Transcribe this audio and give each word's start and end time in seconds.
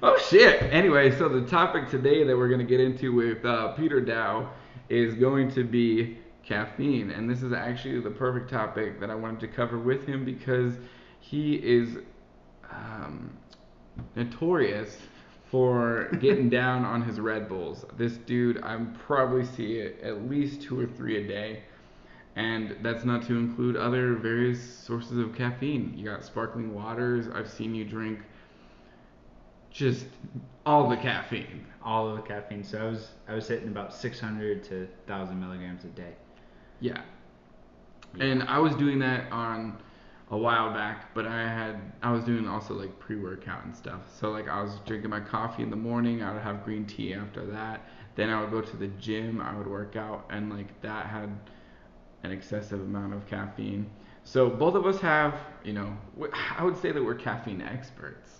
Oh 0.00 0.16
shit. 0.30 0.62
Anyway, 0.72 1.10
so 1.18 1.28
the 1.28 1.44
topic 1.48 1.88
today 1.88 2.22
that 2.22 2.36
we're 2.36 2.48
gonna 2.48 2.62
get 2.62 2.78
into 2.78 3.12
with 3.12 3.44
uh, 3.44 3.72
Peter 3.72 4.00
Dow 4.00 4.48
is 4.88 5.14
going 5.14 5.50
to 5.52 5.64
be 5.64 6.18
caffeine, 6.44 7.10
and 7.10 7.28
this 7.28 7.42
is 7.42 7.52
actually 7.52 8.00
the 8.00 8.10
perfect 8.10 8.48
topic 8.48 9.00
that 9.00 9.10
I 9.10 9.16
wanted 9.16 9.40
to 9.40 9.48
cover 9.48 9.76
with 9.76 10.06
him 10.06 10.24
because 10.24 10.74
he 11.18 11.54
is 11.56 11.98
um, 12.70 13.36
notorious 14.14 14.98
for 15.50 16.08
getting 16.20 16.48
down 16.60 16.84
on 16.84 17.02
his 17.02 17.18
Red 17.18 17.48
Bulls. 17.48 17.84
This 17.96 18.18
dude, 18.18 18.62
I'm 18.62 18.94
probably 18.94 19.44
see 19.44 19.78
it 19.78 20.00
at 20.00 20.30
least 20.30 20.62
two 20.62 20.78
or 20.78 20.86
three 20.86 21.24
a 21.24 21.26
day. 21.26 21.64
And 22.36 22.76
that's 22.82 23.04
not 23.04 23.26
to 23.26 23.36
include 23.36 23.76
other 23.76 24.14
various 24.14 24.62
sources 24.62 25.18
of 25.18 25.34
caffeine. 25.34 25.94
You 25.96 26.04
got 26.04 26.24
sparkling 26.24 26.72
waters. 26.72 27.26
I've 27.34 27.50
seen 27.50 27.74
you 27.74 27.84
drink 27.84 28.20
just 29.70 30.06
all 30.66 30.88
the 30.88 30.96
caffeine. 30.96 31.66
All 31.82 32.08
of 32.08 32.16
the 32.16 32.22
caffeine. 32.22 32.64
So 32.64 32.78
I 32.78 32.84
was 32.84 33.08
I 33.28 33.34
was 33.34 33.48
hitting 33.48 33.68
about 33.68 33.94
600 33.94 34.64
to 34.64 34.80
1,000 35.06 35.38
milligrams 35.38 35.84
a 35.84 35.88
day. 35.88 36.14
Yeah. 36.80 37.00
And 38.20 38.42
I 38.44 38.58
was 38.58 38.74
doing 38.74 38.98
that 39.00 39.30
on 39.32 39.78
a 40.30 40.36
while 40.36 40.72
back, 40.72 41.14
but 41.14 41.26
I 41.26 41.42
had 41.42 41.80
I 42.02 42.12
was 42.12 42.24
doing 42.24 42.46
also 42.46 42.74
like 42.74 42.98
pre-workout 42.98 43.64
and 43.64 43.74
stuff. 43.74 44.02
So 44.18 44.30
like 44.30 44.48
I 44.48 44.62
was 44.62 44.78
drinking 44.86 45.10
my 45.10 45.20
coffee 45.20 45.62
in 45.62 45.70
the 45.70 45.76
morning, 45.76 46.22
I 46.22 46.32
would 46.32 46.42
have 46.42 46.64
green 46.64 46.84
tea 46.84 47.14
after 47.14 47.46
that. 47.46 47.80
Then 48.16 48.30
I 48.30 48.40
would 48.40 48.50
go 48.50 48.60
to 48.60 48.76
the 48.76 48.88
gym, 48.88 49.40
I 49.40 49.56
would 49.56 49.66
work 49.66 49.96
out 49.96 50.26
and 50.30 50.50
like 50.50 50.80
that 50.82 51.06
had 51.06 51.30
an 52.24 52.32
excessive 52.32 52.80
amount 52.80 53.14
of 53.14 53.26
caffeine. 53.26 53.88
So 54.24 54.50
both 54.50 54.74
of 54.74 54.84
us 54.86 55.00
have, 55.00 55.34
you 55.64 55.72
know, 55.72 55.96
I 56.58 56.62
would 56.62 56.76
say 56.76 56.92
that 56.92 57.02
we're 57.02 57.14
caffeine 57.14 57.62
experts. 57.62 58.37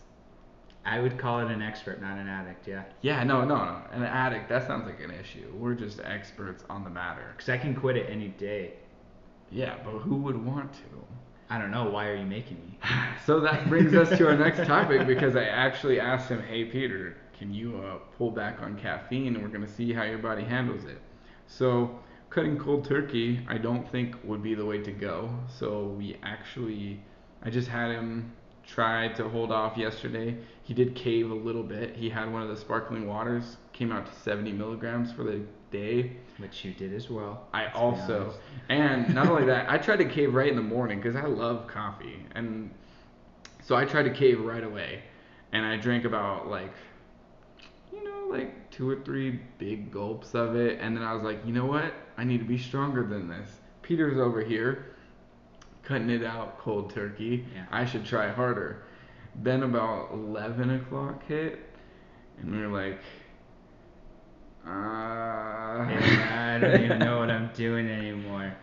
I 0.88 1.00
would 1.00 1.18
call 1.18 1.40
it 1.40 1.50
an 1.50 1.60
expert, 1.60 2.00
not 2.00 2.16
an 2.16 2.28
addict. 2.28 2.66
Yeah. 2.66 2.84
Yeah, 3.02 3.22
no, 3.22 3.44
no, 3.44 3.56
no. 3.56 3.82
An 3.92 4.04
addict, 4.04 4.48
that 4.48 4.66
sounds 4.66 4.86
like 4.86 5.00
an 5.00 5.10
issue. 5.10 5.52
We're 5.54 5.74
just 5.74 6.00
experts 6.00 6.64
on 6.70 6.82
the 6.82 6.88
matter. 6.88 7.34
Because 7.36 7.50
I 7.50 7.58
can 7.58 7.74
quit 7.74 7.96
it 7.98 8.08
any 8.08 8.28
day. 8.28 8.72
Yeah, 9.50 9.76
but 9.84 9.98
who 9.98 10.16
would 10.16 10.42
want 10.42 10.72
to? 10.72 10.80
I 11.50 11.58
don't 11.58 11.70
know. 11.70 11.90
Why 11.90 12.06
are 12.06 12.16
you 12.16 12.24
making 12.24 12.56
me? 12.56 12.78
so 13.26 13.40
that 13.40 13.68
brings 13.68 13.94
us 13.94 14.16
to 14.16 14.26
our 14.28 14.36
next 14.36 14.66
topic 14.66 15.06
because 15.06 15.36
I 15.36 15.44
actually 15.44 16.00
asked 16.00 16.30
him, 16.30 16.42
hey, 16.42 16.64
Peter, 16.64 17.16
can 17.38 17.52
you 17.52 17.76
uh, 17.78 17.98
pull 18.16 18.30
back 18.30 18.62
on 18.62 18.78
caffeine? 18.78 19.34
And 19.34 19.42
we're 19.42 19.50
going 19.50 19.66
to 19.66 19.72
see 19.72 19.92
how 19.92 20.04
your 20.04 20.18
body 20.18 20.42
handles 20.42 20.84
it. 20.84 21.00
So, 21.46 21.98
cutting 22.30 22.58
cold 22.58 22.86
turkey, 22.86 23.40
I 23.48 23.58
don't 23.58 23.90
think 23.90 24.16
would 24.24 24.42
be 24.42 24.54
the 24.54 24.64
way 24.64 24.78
to 24.82 24.90
go. 24.90 25.30
So, 25.58 25.94
we 25.98 26.16
actually, 26.22 27.00
I 27.42 27.50
just 27.50 27.68
had 27.68 27.90
him 27.90 28.32
tried 28.68 29.16
to 29.16 29.28
hold 29.28 29.50
off 29.50 29.76
yesterday. 29.76 30.36
He 30.62 30.74
did 30.74 30.94
cave 30.94 31.30
a 31.30 31.34
little 31.34 31.62
bit. 31.62 31.96
He 31.96 32.10
had 32.10 32.30
one 32.30 32.42
of 32.42 32.48
the 32.48 32.56
sparkling 32.56 33.08
waters, 33.08 33.56
came 33.72 33.90
out 33.90 34.06
to 34.06 34.20
70 34.20 34.52
milligrams 34.52 35.10
for 35.10 35.24
the 35.24 35.40
day. 35.70 36.12
Which 36.36 36.64
you 36.64 36.72
did 36.74 36.94
as 36.94 37.10
well. 37.10 37.48
I 37.52 37.66
also, 37.68 38.34
and 38.68 39.12
not 39.14 39.28
only 39.28 39.46
that, 39.46 39.68
I 39.70 39.78
tried 39.78 39.96
to 39.96 40.04
cave 40.04 40.34
right 40.34 40.48
in 40.48 40.56
the 40.56 40.62
morning 40.62 41.00
because 41.00 41.16
I 41.16 41.24
love 41.24 41.66
coffee, 41.66 42.24
and 42.34 42.70
so 43.64 43.74
I 43.74 43.84
tried 43.84 44.04
to 44.04 44.10
cave 44.10 44.40
right 44.40 44.62
away, 44.62 45.02
and 45.52 45.66
I 45.66 45.76
drank 45.76 46.04
about 46.04 46.48
like, 46.48 46.72
you 47.92 48.04
know, 48.04 48.28
like 48.30 48.70
two 48.70 48.88
or 48.88 49.00
three 49.02 49.40
big 49.58 49.90
gulps 49.90 50.34
of 50.34 50.54
it, 50.54 50.78
and 50.80 50.96
then 50.96 51.02
I 51.02 51.14
was 51.14 51.24
like, 51.24 51.44
you 51.44 51.52
know 51.52 51.66
what? 51.66 51.92
I 52.16 52.24
need 52.24 52.38
to 52.38 52.46
be 52.46 52.58
stronger 52.58 53.02
than 53.02 53.28
this. 53.28 53.48
Peter's 53.82 54.18
over 54.18 54.42
here 54.42 54.94
cutting 55.88 56.10
it 56.10 56.22
out 56.22 56.58
cold 56.58 56.92
turkey. 56.94 57.46
Yeah. 57.54 57.64
I 57.70 57.86
should 57.86 58.04
try 58.04 58.28
harder. 58.28 58.84
Then 59.34 59.62
about 59.62 60.10
11 60.12 60.70
o'clock 60.70 61.26
hit, 61.26 61.60
and 62.38 62.52
we 62.52 62.66
were 62.66 62.68
like, 62.68 63.00
uh, 64.66 65.88
yeah, 65.88 66.56
I 66.56 66.58
don't 66.60 66.84
even 66.84 66.98
know 66.98 67.18
what 67.18 67.30
I'm 67.30 67.50
doing 67.54 67.88
anymore. 67.88 68.54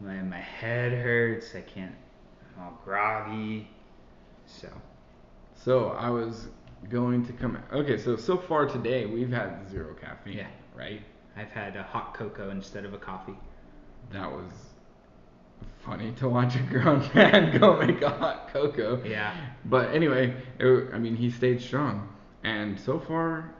My 0.00 0.14
my 0.22 0.40
head 0.40 0.92
hurts. 0.92 1.54
I 1.54 1.60
can't. 1.60 1.94
I'm 2.56 2.64
all 2.64 2.80
groggy. 2.84 3.68
So. 4.46 4.68
So 5.54 5.90
I 5.90 6.08
was 6.08 6.48
going 6.88 7.26
to 7.26 7.32
come. 7.32 7.58
Okay, 7.72 7.98
so 7.98 8.16
so 8.16 8.38
far 8.38 8.66
today 8.66 9.06
we've 9.06 9.30
had 9.30 9.68
zero 9.70 9.94
caffeine. 9.94 10.38
Yeah. 10.38 10.46
Right. 10.74 11.02
I've 11.36 11.50
had 11.50 11.76
a 11.76 11.82
hot 11.82 12.14
cocoa 12.14 12.50
instead 12.50 12.84
of 12.84 12.94
a 12.94 12.98
coffee. 12.98 13.36
That 14.12 14.30
was 14.30 14.71
funny 15.84 16.12
to 16.12 16.28
watch 16.28 16.56
a 16.56 16.60
grown 16.60 17.08
man 17.14 17.58
go 17.58 17.76
make 17.84 18.02
a 18.02 18.10
hot 18.10 18.48
cocoa. 18.52 19.02
Yeah. 19.04 19.34
But 19.64 19.94
anyway, 19.94 20.34
it, 20.58 20.90
I 20.92 20.98
mean, 20.98 21.16
he 21.16 21.30
stayed 21.30 21.60
strong, 21.60 22.08
and 22.44 22.78
so 22.78 22.98
far, 22.98 23.54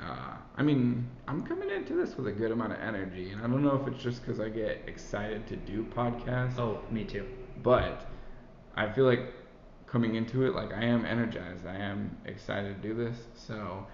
uh, 0.00 0.36
I 0.56 0.62
mean, 0.62 1.08
I'm 1.28 1.42
coming 1.46 1.70
into 1.70 1.94
this 1.94 2.16
with 2.16 2.26
a 2.26 2.32
good 2.32 2.50
amount 2.50 2.72
of 2.72 2.80
energy, 2.80 3.30
and 3.30 3.40
I 3.40 3.44
don't 3.44 3.62
know 3.62 3.76
if 3.76 3.86
it's 3.92 4.02
just 4.02 4.24
because 4.24 4.40
I 4.40 4.48
get 4.48 4.82
excited 4.86 5.46
to 5.48 5.56
do 5.56 5.84
podcasts. 5.84 6.58
Oh, 6.58 6.80
me 6.90 7.04
too. 7.04 7.26
But 7.62 8.06
I 8.76 8.90
feel 8.90 9.04
like 9.04 9.32
coming 9.86 10.14
into 10.14 10.46
it, 10.46 10.54
like 10.54 10.72
I 10.72 10.84
am 10.84 11.04
energized. 11.04 11.66
I 11.66 11.76
am 11.76 12.16
excited 12.24 12.80
to 12.80 12.88
do 12.88 12.94
this. 12.94 13.16
So 13.34 13.86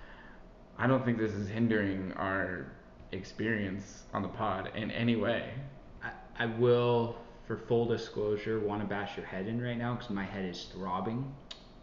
I 0.78 0.86
don't 0.86 1.04
think 1.04 1.18
this 1.18 1.32
is 1.32 1.48
hindering 1.48 2.12
our 2.16 2.66
experience 3.12 4.04
on 4.12 4.22
the 4.22 4.28
pod 4.28 4.70
in 4.74 4.90
any 4.90 5.16
way. 5.16 5.54
I, 6.02 6.44
I 6.44 6.46
will 6.46 7.16
for 7.46 7.56
full 7.56 7.86
disclosure, 7.86 8.60
want 8.60 8.82
to 8.82 8.88
bash 8.88 9.16
your 9.16 9.26
head 9.26 9.46
in 9.46 9.60
right 9.60 9.78
now 9.78 9.94
because 9.94 10.10
my 10.10 10.24
head 10.24 10.44
is 10.44 10.66
throbbing. 10.72 11.32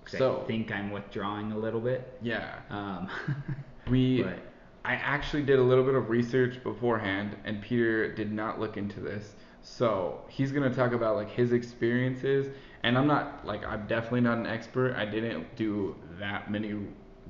So 0.05 0.41
I 0.41 0.47
think 0.47 0.71
I'm 0.71 0.91
withdrawing 0.91 1.53
a 1.53 1.57
little 1.57 1.79
bit. 1.79 2.17
Yeah. 2.21 2.59
Um, 2.69 3.09
we. 3.89 4.23
But, 4.23 4.39
I 4.85 4.95
actually 4.95 5.43
did 5.43 5.59
a 5.59 5.63
little 5.63 5.85
bit 5.85 5.95
of 5.95 6.09
research 6.09 6.61
beforehand, 6.61 7.37
and 7.45 7.61
Peter 7.61 8.13
did 8.13 8.33
not 8.33 8.59
look 8.59 8.75
into 8.75 8.99
this. 8.99 9.33
So 9.61 10.25
he's 10.27 10.51
gonna 10.51 10.73
talk 10.73 10.91
about 10.91 11.15
like 11.15 11.29
his 11.29 11.53
experiences, 11.53 12.47
and 12.83 12.97
I'm 12.97 13.07
not 13.07 13.45
like 13.45 13.65
I'm 13.65 13.87
definitely 13.87 14.21
not 14.21 14.37
an 14.37 14.45
expert. 14.45 14.93
I 14.95 15.05
didn't 15.05 15.55
do 15.55 15.95
that 16.19 16.51
many 16.51 16.75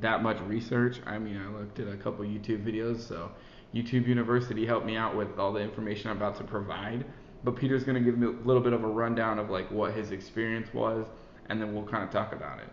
that 0.02 0.24
much 0.24 0.40
research. 0.42 1.00
I 1.06 1.20
mean, 1.20 1.38
I 1.38 1.48
looked 1.48 1.80
at 1.80 1.88
a 1.88 1.96
couple 1.96 2.26
YouTube 2.26 2.66
videos, 2.66 3.08
so 3.08 3.30
YouTube 3.72 4.08
University 4.08 4.66
helped 4.66 4.88
me 4.88 4.98
out 4.98 5.16
with 5.16 5.38
all 5.38 5.54
the 5.54 5.62
information 5.62 6.10
I'm 6.10 6.18
about 6.18 6.36
to 6.38 6.44
provide 6.44 7.06
but 7.44 7.56
Peter's 7.56 7.84
going 7.84 7.96
to 7.96 8.02
give 8.02 8.18
me 8.18 8.28
a 8.28 8.48
little 8.48 8.62
bit 8.62 8.74
of 8.74 8.84
a 8.84 8.88
rundown 8.88 9.40
of 9.40 9.50
like 9.50 9.70
what 9.72 9.94
his 9.94 10.12
experience 10.12 10.74
was, 10.74 11.06
and 11.50 11.62
then 11.62 11.74
we'll 11.74 11.86
kind 11.86 12.04
of 12.04 12.10
talk 12.10 12.34
about 12.34 12.60
it. 12.60 12.70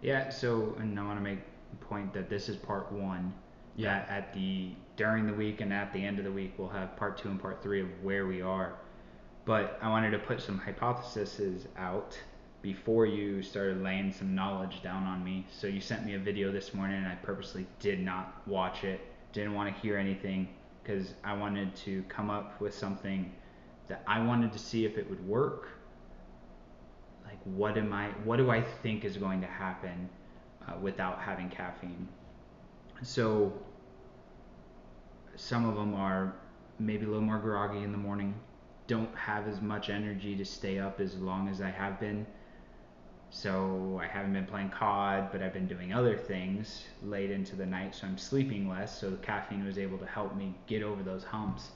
Yeah. 0.00 0.28
So, 0.30 0.76
and 0.78 0.98
I 0.98 1.04
want 1.04 1.18
to 1.18 1.22
make 1.22 1.40
a 1.72 1.84
point 1.84 2.12
that 2.14 2.28
this 2.28 2.48
is 2.48 2.56
part 2.56 2.90
one. 2.92 3.32
Yeah. 3.76 4.04
At 4.08 4.32
the 4.34 4.72
during 4.96 5.26
the 5.26 5.32
week 5.32 5.60
and 5.60 5.72
at 5.72 5.92
the 5.92 6.04
end 6.04 6.18
of 6.18 6.24
the 6.24 6.32
week, 6.32 6.54
we'll 6.58 6.68
have 6.68 6.96
part 6.96 7.18
two 7.18 7.28
and 7.28 7.40
part 7.40 7.62
three 7.62 7.80
of 7.80 7.88
where 8.02 8.26
we 8.26 8.42
are. 8.42 8.74
But 9.44 9.78
I 9.82 9.88
wanted 9.88 10.10
to 10.10 10.18
put 10.18 10.40
some 10.40 10.58
hypotheses 10.58 11.66
out 11.76 12.16
before 12.60 13.06
you 13.06 13.42
started 13.42 13.82
laying 13.82 14.12
some 14.12 14.34
knowledge 14.36 14.82
down 14.82 15.04
on 15.04 15.24
me. 15.24 15.46
So 15.50 15.66
you 15.66 15.80
sent 15.80 16.06
me 16.06 16.14
a 16.14 16.18
video 16.18 16.52
this 16.52 16.74
morning, 16.74 16.98
and 16.98 17.08
I 17.08 17.16
purposely 17.16 17.66
did 17.80 17.98
not 17.98 18.40
watch 18.46 18.84
it. 18.84 19.00
Didn't 19.32 19.54
want 19.54 19.74
to 19.74 19.82
hear 19.82 19.96
anything 19.96 20.48
because 20.82 21.14
I 21.24 21.32
wanted 21.34 21.74
to 21.76 22.04
come 22.08 22.30
up 22.30 22.60
with 22.60 22.74
something 22.74 23.32
that 23.88 24.02
I 24.06 24.20
wanted 24.20 24.52
to 24.52 24.58
see 24.58 24.84
if 24.84 24.96
it 24.98 25.08
would 25.08 25.26
work. 25.26 25.68
Like, 27.24 27.38
what 27.44 27.76
am 27.76 27.92
I? 27.92 28.08
What 28.24 28.36
do 28.36 28.50
I 28.50 28.62
think 28.62 29.04
is 29.04 29.16
going 29.16 29.40
to 29.40 29.46
happen 29.46 30.08
uh, 30.66 30.74
without 30.80 31.20
having 31.20 31.48
caffeine? 31.48 32.08
So, 33.02 33.52
some 35.36 35.68
of 35.68 35.74
them 35.74 35.94
are 35.94 36.34
maybe 36.78 37.04
a 37.04 37.08
little 37.08 37.22
more 37.22 37.38
groggy 37.38 37.82
in 37.82 37.92
the 37.92 37.98
morning. 37.98 38.34
Don't 38.86 39.14
have 39.16 39.48
as 39.48 39.60
much 39.60 39.90
energy 39.90 40.36
to 40.36 40.44
stay 40.44 40.78
up 40.78 41.00
as 41.00 41.16
long 41.16 41.48
as 41.48 41.60
I 41.60 41.70
have 41.70 41.98
been. 41.98 42.26
So 43.30 43.98
I 44.02 44.06
haven't 44.06 44.34
been 44.34 44.44
playing 44.44 44.68
COD, 44.68 45.30
but 45.32 45.42
I've 45.42 45.54
been 45.54 45.66
doing 45.66 45.94
other 45.94 46.18
things 46.18 46.84
late 47.02 47.30
into 47.30 47.56
the 47.56 47.64
night, 47.64 47.94
so 47.94 48.06
I'm 48.06 48.18
sleeping 48.18 48.68
less. 48.68 49.00
So 49.00 49.08
the 49.08 49.16
caffeine 49.16 49.64
was 49.64 49.78
able 49.78 49.96
to 49.98 50.06
help 50.06 50.36
me 50.36 50.54
get 50.66 50.82
over 50.82 51.02
those 51.02 51.24
humps 51.24 51.70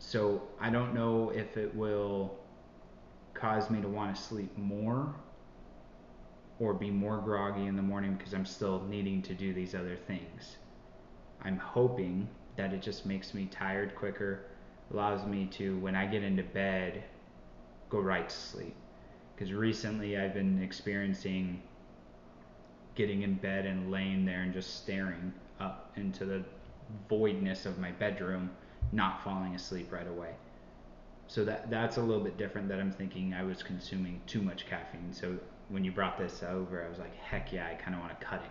so 0.00 0.42
I 0.58 0.70
don't 0.70 0.94
know 0.94 1.30
if 1.30 1.56
it 1.58 1.72
will 1.74 2.34
cause 3.34 3.70
me 3.70 3.80
to 3.82 3.88
want 3.88 4.16
to 4.16 4.20
sleep 4.20 4.56
more 4.56 5.14
or 6.58 6.74
be 6.74 6.90
more 6.90 7.18
groggy 7.18 7.66
in 7.66 7.76
the 7.76 7.82
morning 7.82 8.14
because 8.14 8.32
I'm 8.32 8.46
still 8.46 8.82
needing 8.88 9.22
to 9.22 9.34
do 9.34 9.52
these 9.52 9.74
other 9.74 9.96
things. 10.06 10.56
I'm 11.42 11.58
hoping 11.58 12.28
that 12.56 12.72
it 12.72 12.80
just 12.80 13.04
makes 13.04 13.34
me 13.34 13.46
tired 13.50 13.94
quicker, 13.94 14.46
allows 14.92 15.26
me 15.26 15.46
to, 15.52 15.78
when 15.78 15.94
I 15.94 16.06
get 16.06 16.22
into 16.22 16.42
bed, 16.42 17.04
go 17.90 18.00
right 18.00 18.28
to 18.28 18.34
sleep. 18.34 18.74
Because 19.34 19.52
recently 19.52 20.18
I've 20.18 20.34
been 20.34 20.62
experiencing 20.62 21.62
getting 22.94 23.22
in 23.22 23.34
bed 23.34 23.66
and 23.66 23.90
laying 23.90 24.24
there 24.24 24.42
and 24.42 24.52
just 24.52 24.82
staring 24.82 25.32
up 25.60 25.92
into 25.96 26.24
the 26.24 26.42
voidness 27.08 27.66
of 27.66 27.78
my 27.78 27.90
bedroom 27.92 28.50
not 28.92 29.22
falling 29.22 29.54
asleep 29.54 29.92
right 29.92 30.08
away. 30.08 30.34
So 31.28 31.44
that 31.44 31.70
that's 31.70 31.96
a 31.96 32.02
little 32.02 32.24
bit 32.24 32.36
different 32.36 32.68
that 32.68 32.80
I'm 32.80 32.90
thinking 32.90 33.34
I 33.34 33.44
was 33.44 33.62
consuming 33.62 34.20
too 34.26 34.42
much 34.42 34.66
caffeine. 34.66 35.12
So 35.12 35.38
when 35.68 35.84
you 35.84 35.92
brought 35.92 36.18
this 36.18 36.42
over, 36.42 36.84
I 36.84 36.88
was 36.88 36.98
like, 36.98 37.16
heck 37.16 37.52
yeah, 37.52 37.68
I 37.68 37.74
kind 37.74 37.94
of 37.94 38.00
want 38.00 38.18
to 38.18 38.26
cut 38.26 38.42
it. 38.42 38.50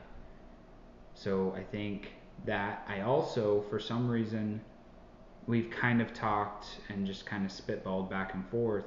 So 1.14 1.54
I 1.58 1.64
think 1.64 2.14
that 2.46 2.86
I 2.88 3.02
also, 3.02 3.66
for 3.70 3.80
some 3.80 4.08
reason, 4.10 4.62
we've 5.48 5.70
kind 5.70 6.02
of 6.02 6.14
talked 6.14 6.68
and 6.88 7.06
just 7.06 7.26
kind 7.26 7.46
of 7.46 7.52
spitballed 7.52 8.10
back 8.10 8.34
and 8.34 8.48
forth. 8.50 8.86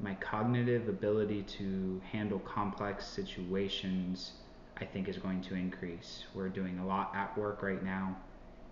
My 0.00 0.14
cognitive 0.14 0.88
ability 0.88 1.42
to 1.58 2.00
handle 2.10 2.38
complex 2.38 3.06
situations, 3.06 4.32
I 4.80 4.84
think, 4.86 5.08
is 5.08 5.18
going 5.18 5.42
to 5.42 5.54
increase. 5.54 6.24
We're 6.34 6.48
doing 6.48 6.78
a 6.78 6.86
lot 6.86 7.12
at 7.14 7.36
work 7.36 7.62
right 7.62 7.82
now, 7.82 8.16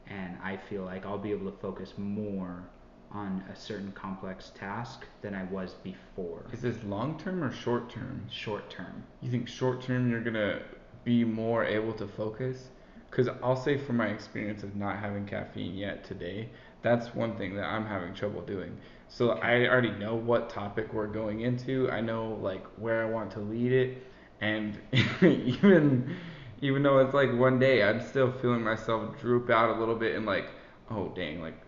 and 0.08 0.36
I 0.42 0.56
feel 0.56 0.82
like 0.82 1.06
I'll 1.06 1.18
be 1.18 1.32
able 1.32 1.50
to 1.50 1.58
focus 1.58 1.94
more 1.96 2.64
on 3.10 3.44
a 3.52 3.56
certain 3.56 3.92
complex 3.92 4.50
task 4.54 5.06
than 5.22 5.34
I 5.34 5.44
was 5.44 5.74
before. 5.82 6.44
Is 6.52 6.62
this 6.62 6.82
long 6.84 7.18
term 7.18 7.42
or 7.44 7.52
short 7.52 7.88
term? 7.88 8.26
Short 8.30 8.68
term. 8.70 9.04
You 9.22 9.30
think 9.30 9.48
short 9.48 9.82
term 9.82 10.10
you're 10.10 10.20
gonna 10.20 10.62
be 11.04 11.24
more 11.24 11.64
able 11.64 11.92
to 11.94 12.06
focus? 12.06 12.70
Because 13.08 13.28
I'll 13.42 13.56
say 13.56 13.78
from 13.78 13.98
my 13.98 14.08
experience 14.08 14.64
of 14.64 14.74
not 14.74 14.98
having 14.98 15.24
caffeine 15.24 15.76
yet 15.76 16.02
today, 16.02 16.48
that's 16.82 17.14
one 17.14 17.36
thing 17.36 17.54
that 17.54 17.64
I'm 17.64 17.86
having 17.86 18.12
trouble 18.12 18.42
doing. 18.42 18.76
So 19.08 19.30
I 19.30 19.68
already 19.68 19.92
know 19.92 20.16
what 20.16 20.50
topic 20.50 20.92
we're 20.92 21.06
going 21.06 21.42
into. 21.42 21.88
I 21.90 22.00
know 22.00 22.38
like 22.42 22.64
where 22.76 23.06
I 23.06 23.08
want 23.08 23.30
to 23.32 23.40
lead 23.40 23.70
it, 23.70 24.02
and 24.40 24.76
even 25.22 26.16
even 26.64 26.82
though 26.82 26.98
it's 26.98 27.14
like 27.14 27.32
one 27.32 27.58
day, 27.58 27.82
I'm 27.84 28.00
still 28.00 28.32
feeling 28.32 28.62
myself 28.62 29.20
droop 29.20 29.50
out 29.50 29.76
a 29.76 29.78
little 29.78 29.94
bit 29.96 30.16
and 30.16 30.26
like, 30.26 30.48
oh 30.90 31.08
dang, 31.14 31.40
like 31.42 31.60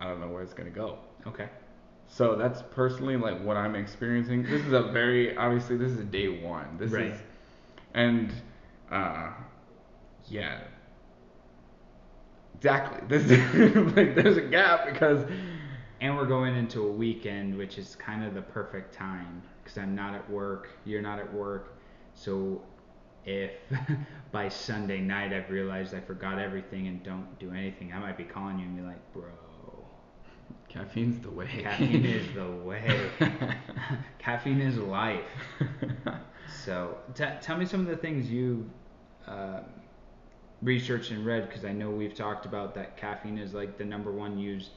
I 0.00 0.06
don't 0.06 0.20
know 0.20 0.28
where 0.28 0.42
it's 0.42 0.54
gonna 0.54 0.70
go. 0.70 0.98
Okay. 1.26 1.48
So 2.06 2.36
that's 2.36 2.62
personally 2.70 3.16
like 3.16 3.42
what 3.42 3.56
I'm 3.56 3.74
experiencing. 3.74 4.42
This 4.44 4.62
is 4.64 4.72
a 4.72 4.82
very 4.82 5.36
obviously 5.36 5.76
this 5.76 5.92
is 5.92 6.04
day 6.06 6.28
one. 6.28 6.78
This 6.78 6.92
Right. 6.92 7.12
is 7.12 7.18
and 7.94 8.32
uh 8.90 9.32
yeah. 10.28 10.60
Exactly. 12.56 13.00
This 13.08 13.30
is 13.30 13.76
like 13.96 14.14
there's 14.14 14.36
a 14.36 14.42
gap 14.42 14.86
because 14.86 15.24
And 16.00 16.16
we're 16.16 16.26
going 16.26 16.56
into 16.56 16.86
a 16.86 16.92
weekend, 16.92 17.56
which 17.56 17.78
is 17.78 17.96
kind 17.96 18.24
of 18.24 18.34
the 18.34 18.42
perfect 18.42 18.94
time 18.94 19.42
because 19.62 19.78
I'm 19.78 19.94
not 19.94 20.14
at 20.14 20.28
work, 20.30 20.70
you're 20.84 21.02
not 21.02 21.18
at 21.18 21.32
work. 21.32 21.78
So 22.14 22.62
if 23.28 23.50
by 24.32 24.48
Sunday 24.48 25.00
night 25.00 25.32
I've 25.32 25.50
realized 25.50 25.94
I 25.94 26.00
forgot 26.00 26.38
everything 26.38 26.86
and 26.88 27.02
don't 27.02 27.38
do 27.38 27.50
anything, 27.52 27.92
I 27.92 27.98
might 27.98 28.16
be 28.16 28.24
calling 28.24 28.58
you 28.58 28.64
and 28.66 28.76
be 28.76 28.82
like, 28.82 29.12
bro, 29.12 29.24
caffeine's 30.68 31.20
the 31.22 31.30
way. 31.30 31.48
caffeine 31.62 32.04
is 32.04 32.26
the 32.34 32.50
way. 32.50 33.10
caffeine 34.18 34.60
is 34.60 34.76
life. 34.78 35.20
So 36.64 36.96
t- 37.14 37.24
tell 37.40 37.56
me 37.56 37.66
some 37.66 37.80
of 37.80 37.86
the 37.86 37.96
things 37.96 38.30
you 38.30 38.68
uh, 39.26 39.60
researched 40.62 41.10
and 41.10 41.24
read 41.24 41.48
because 41.48 41.64
I 41.64 41.72
know 41.72 41.90
we've 41.90 42.14
talked 42.14 42.46
about 42.46 42.74
that 42.74 42.96
caffeine 42.96 43.38
is 43.38 43.52
like 43.54 43.78
the 43.78 43.84
number 43.84 44.12
one 44.12 44.38
used 44.38 44.70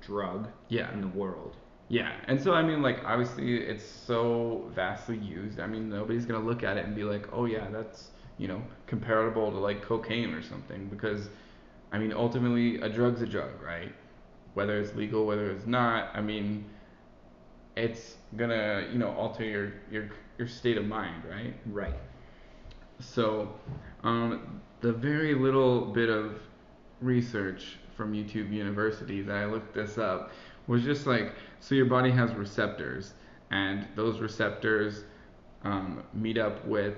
drug 0.00 0.48
Yeah. 0.68 0.92
in 0.92 1.00
the 1.00 1.08
world. 1.08 1.56
Yeah, 1.88 2.12
and 2.28 2.40
so 2.40 2.54
I 2.54 2.62
mean, 2.62 2.82
like 2.82 3.04
obviously 3.04 3.56
it's 3.58 3.84
so 3.84 4.70
vastly 4.74 5.18
used. 5.18 5.60
I 5.60 5.66
mean, 5.66 5.90
nobody's 5.90 6.24
gonna 6.24 6.44
look 6.44 6.62
at 6.62 6.76
it 6.76 6.86
and 6.86 6.94
be 6.94 7.04
like, 7.04 7.28
oh 7.32 7.44
yeah, 7.44 7.68
that's 7.70 8.10
you 8.38 8.48
know 8.48 8.62
comparable 8.86 9.50
to 9.50 9.58
like 9.58 9.82
cocaine 9.82 10.30
or 10.32 10.42
something 10.42 10.88
because, 10.88 11.28
I 11.92 11.98
mean, 11.98 12.12
ultimately 12.12 12.80
a 12.80 12.88
drug's 12.88 13.20
a 13.22 13.26
drug, 13.26 13.50
right? 13.62 13.92
Whether 14.54 14.78
it's 14.80 14.94
legal, 14.94 15.26
whether 15.26 15.50
it's 15.50 15.66
not. 15.66 16.10
I 16.14 16.22
mean, 16.22 16.64
it's 17.76 18.16
gonna 18.36 18.88
you 18.90 18.98
know 18.98 19.10
alter 19.12 19.44
your 19.44 19.72
your 19.90 20.10
your 20.38 20.48
state 20.48 20.78
of 20.78 20.86
mind, 20.86 21.22
right? 21.30 21.54
Right. 21.66 21.94
So, 23.00 23.52
um, 24.04 24.60
the 24.80 24.92
very 24.92 25.34
little 25.34 25.86
bit 25.86 26.08
of 26.08 26.40
research 27.00 27.76
from 27.96 28.12
YouTube 28.12 28.52
University 28.52 29.22
that 29.22 29.36
I 29.36 29.44
looked 29.46 29.74
this 29.74 29.98
up 29.98 30.30
was 30.66 30.82
just 30.82 31.06
like, 31.06 31.34
so 31.60 31.74
your 31.74 31.86
body 31.86 32.10
has 32.10 32.32
receptors, 32.34 33.14
and 33.50 33.86
those 33.94 34.20
receptors 34.20 35.04
um, 35.62 36.02
meet 36.12 36.38
up 36.38 36.64
with, 36.66 36.94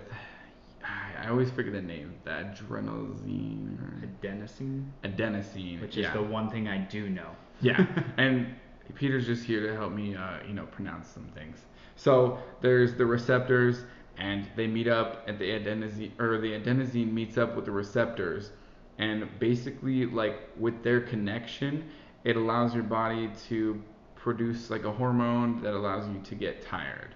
I 0.85 1.29
always 1.29 1.51
forget 1.51 1.73
the 1.73 1.83
name, 1.83 2.15
the 2.25 2.31
adrenaline 2.31 3.79
or 3.83 4.07
Adenosine, 4.07 4.87
adenosine, 5.05 5.81
which 5.81 5.97
is 5.97 6.05
yeah. 6.05 6.13
the 6.13 6.23
one 6.23 6.51
thing 6.51 6.69
I 6.69 6.79
do 6.79 7.09
know. 7.09 7.31
Yeah, 7.61 7.87
and 8.17 8.55
Peter's 8.95 9.27
just 9.27 9.45
here 9.45 9.67
to 9.67 9.75
help 9.75 9.93
me, 9.93 10.15
uh, 10.15 10.39
you 10.47 10.55
know, 10.55 10.67
pronounce 10.67 11.09
some 11.09 11.27
things. 11.35 11.59
So 11.97 12.39
there's 12.61 12.95
the 12.95 13.07
receptors, 13.07 13.83
and 14.19 14.47
they 14.57 14.67
meet 14.67 14.87
up 14.87 15.25
at 15.27 15.39
the 15.39 15.47
adenosine, 15.47 16.13
or 16.21 16.41
the 16.41 16.53
adenosine 16.53 17.13
meets 17.13 17.39
up 17.39 17.57
with 17.57 17.65
the 17.65 17.73
receptors, 17.73 18.53
and 18.99 19.29
basically, 19.39 20.07
like 20.07 20.37
with 20.59 20.83
their 20.83 21.01
connection, 21.01 21.89
it 22.27 22.37
allows 22.37 22.75
your 22.75 22.83
body 22.83 23.31
to 23.49 23.81
produce 24.17 24.69
like 24.69 24.85
a 24.85 24.91
hormone 24.91 25.63
that 25.63 25.75
allows 25.75 26.09
you 26.09 26.21
to 26.25 26.35
get 26.35 26.61
tired. 26.61 27.15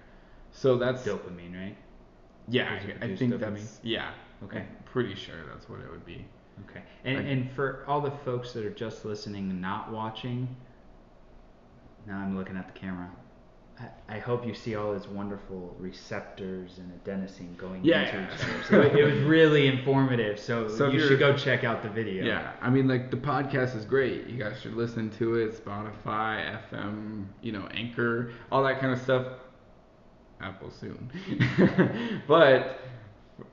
So 0.51 0.77
that's 0.77 1.03
Dopamine, 1.03 1.53
right? 1.53 1.75
yeah, 2.47 2.79
I, 3.01 3.05
I 3.05 3.15
think 3.17 3.33
dopamine? 3.33 3.39
that's 3.55 3.79
yeah. 3.83 4.11
Okay. 4.45 4.59
I'm 4.59 4.67
pretty 4.85 5.13
sure 5.13 5.35
that's 5.51 5.67
what 5.69 5.81
it 5.81 5.91
would 5.91 6.05
be. 6.05 6.25
Okay. 6.69 6.81
And, 7.03 7.17
Like- 7.17 7.25
and 7.27 7.51
for 7.51 7.83
all 7.87 7.99
the 7.99 8.11
folks 8.11 8.53
that 8.53 8.65
are 8.65 8.71
just 8.71 9.03
listening 9.03 9.49
and 9.51 9.59
not 9.61 9.91
watching, 9.91 10.47
now 12.07 12.17
I'm 12.17 12.37
looking 12.37 12.55
at 12.55 12.73
the 12.73 12.79
camera. 12.79 13.09
I, 13.79 14.15
I 14.15 14.19
hope 14.19 14.45
you 14.45 14.53
see 14.53 14.75
all 14.75 14.91
those 14.93 15.07
wonderful 15.07 15.75
receptors 15.79 16.77
and 16.77 16.91
adenosine 17.03 17.57
going 17.57 17.83
Yeah, 17.83 18.01
into 18.05 18.17
yeah. 18.17 18.35
each 18.35 18.43
other. 18.43 18.63
So 18.69 18.81
it, 18.81 18.95
it 18.99 19.03
was 19.05 19.23
really 19.23 19.67
informative. 19.67 20.39
So, 20.39 20.67
So 20.67 20.89
you 20.89 20.99
should 21.07 21.19
go 21.19 21.35
check 21.35 21.63
out 21.63 21.81
the 21.81 21.89
video. 21.89 22.23
Yeah, 22.25 22.51
I 22.61 22.69
mean, 22.69 22.87
like 22.87 23.09
the 23.11 23.17
podcast 23.17 23.75
is 23.75 23.85
great. 23.85 24.27
You 24.27 24.37
guys 24.37 24.59
should 24.61 24.75
listen 24.75 25.09
to 25.11 25.35
it. 25.35 25.63
Spotify, 25.63 26.59
FM, 26.69 27.25
you 27.41 27.51
know, 27.53 27.67
Anchor, 27.73 28.31
all 28.51 28.63
that 28.63 28.79
kind 28.79 28.93
of 28.93 29.01
stuff. 29.01 29.27
Apple 30.41 30.71
soon. 30.71 31.11
but 32.27 32.79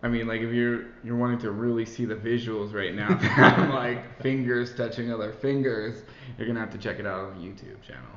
I 0.02 0.08
mean, 0.08 0.26
like 0.26 0.40
if 0.40 0.52
you're 0.52 0.86
you're 1.04 1.16
wanting 1.16 1.38
to 1.40 1.50
really 1.50 1.84
see 1.84 2.04
the 2.04 2.14
visuals 2.14 2.72
right 2.74 2.94
now, 2.94 3.08
I'm 3.36 3.70
like 3.70 4.20
fingers 4.22 4.74
touching 4.74 5.12
other 5.12 5.32
fingers, 5.32 6.02
you're 6.36 6.46
gonna 6.46 6.60
have 6.60 6.70
to 6.72 6.78
check 6.78 6.98
it 6.98 7.06
out 7.06 7.20
on 7.30 7.38
the 7.40 7.46
YouTube 7.46 7.80
channel. 7.82 8.08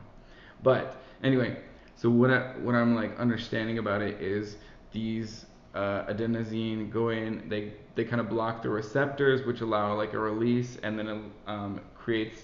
But 0.64 1.02
anyway, 1.24 1.58
so 2.02 2.10
what 2.10 2.32
I, 2.32 2.54
what 2.58 2.74
I'm 2.74 2.96
like 2.96 3.20
understanding 3.20 3.78
about 3.78 4.02
it 4.02 4.20
is 4.20 4.58
these 4.92 5.46
uh, 5.76 6.06
adenosine 6.06 6.92
go 6.92 7.10
in, 7.10 7.48
they 7.48 7.74
they 7.94 8.06
kind 8.06 8.20
of 8.20 8.28
block 8.28 8.64
the 8.64 8.70
receptors, 8.70 9.46
which 9.46 9.62
allow 9.62 9.94
like 9.94 10.14
a 10.14 10.18
release, 10.18 10.80
and 10.82 10.98
then 10.98 11.08
it 11.08 11.22
um, 11.46 11.80
creates 11.94 12.42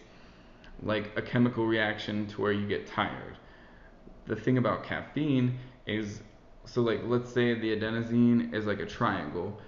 like 0.84 1.12
a 1.16 1.24
chemical 1.24 1.66
reaction 1.66 2.28
to 2.28 2.42
where 2.42 2.52
you 2.52 2.68
get 2.68 2.86
tired. 2.86 3.40
The 4.28 4.36
thing 4.36 4.60
about 4.60 4.84
caffeine 4.84 5.58
is, 5.88 6.22
so 6.66 6.82
like 6.82 7.02
let's 7.06 7.34
say 7.34 7.56
the 7.56 7.76
adenosine 7.76 8.54
is 8.54 8.68
like 8.68 8.80
a 8.80 8.86
triangle, 8.86 9.60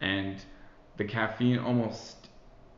and 0.00 0.36
the 0.96 1.04
caffeine 1.04 1.58
almost 1.58 2.28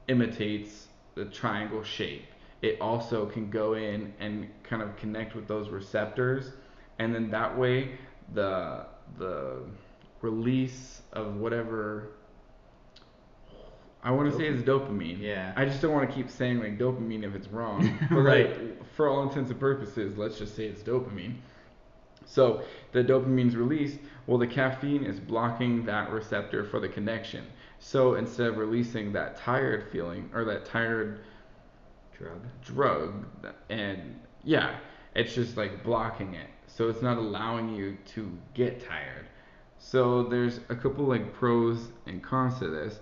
imitates 0.09 0.89
the 1.17 1.27
triangle 1.27 1.83
shape. 1.83 2.25
It 2.63 2.81
also 2.81 3.27
can 3.27 3.51
go 3.51 3.75
in 3.75 4.13
and 4.19 4.49
kind 4.63 4.83
of 4.83 4.97
connect 4.97 5.35
with 5.35 5.47
those 5.47 5.69
receptors, 5.69 6.53
and 6.99 7.15
then 7.15 7.31
that 7.31 7.57
way 7.57 7.93
the 8.35 8.87
the 9.19 9.59
release 10.23 11.03
of 11.13 11.37
whatever 11.37 12.09
I 14.03 14.11
want 14.13 14.31
to 14.31 14.37
say 14.37 14.45
it's 14.47 14.63
dopamine. 14.63 15.21
Yeah. 15.21 15.53
I 15.57 15.65
just 15.65 15.81
don't 15.83 15.93
want 15.93 16.09
to 16.09 16.15
keep 16.15 16.31
saying 16.31 16.61
like 16.61 16.79
dopamine 16.79 17.25
if 17.25 17.35
it's 17.35 17.49
wrong. 17.49 17.99
But 18.11 18.17
Right. 18.21 18.49
like 18.49 18.85
for 18.95 19.09
all 19.09 19.23
intents 19.23 19.51
and 19.51 19.59
purposes, 19.59 20.17
let's 20.17 20.39
just 20.39 20.55
say 20.55 20.67
it's 20.67 20.83
dopamine. 20.83 21.37
So 22.25 22.63
the 22.93 23.03
dopamine's 23.03 23.57
released. 23.57 23.99
Well, 24.27 24.39
the 24.39 24.47
caffeine 24.47 25.05
is 25.05 25.19
blocking 25.21 25.85
that 25.87 26.11
receptor 26.11 26.65
for 26.65 26.81
the 26.81 26.89
connection. 26.89 27.45
So 27.79 28.15
instead 28.15 28.49
of 28.49 28.59
releasing 28.59 29.13
that 29.13 29.37
tired 29.37 29.89
feeling 29.91 30.31
or 30.35 30.45
that 30.45 30.65
tired 30.65 31.21
Drug. 32.19 32.47
drug, 32.65 33.27
and 33.69 34.19
yeah, 34.43 34.79
it's 35.15 35.35
just 35.35 35.57
like 35.57 35.85
blocking 35.85 36.35
it. 36.35 36.49
So 36.67 36.89
it's 36.89 37.03
not 37.03 37.19
allowing 37.19 37.75
you 37.75 37.97
to 38.15 38.31
get 38.55 38.87
tired. 38.87 39.27
So 39.79 40.23
there's 40.23 40.61
a 40.69 40.77
couple 40.77 41.05
like 41.05 41.35
pros 41.35 41.89
and 42.07 42.23
cons 42.23 42.59
to 42.61 42.69
this. 42.69 43.01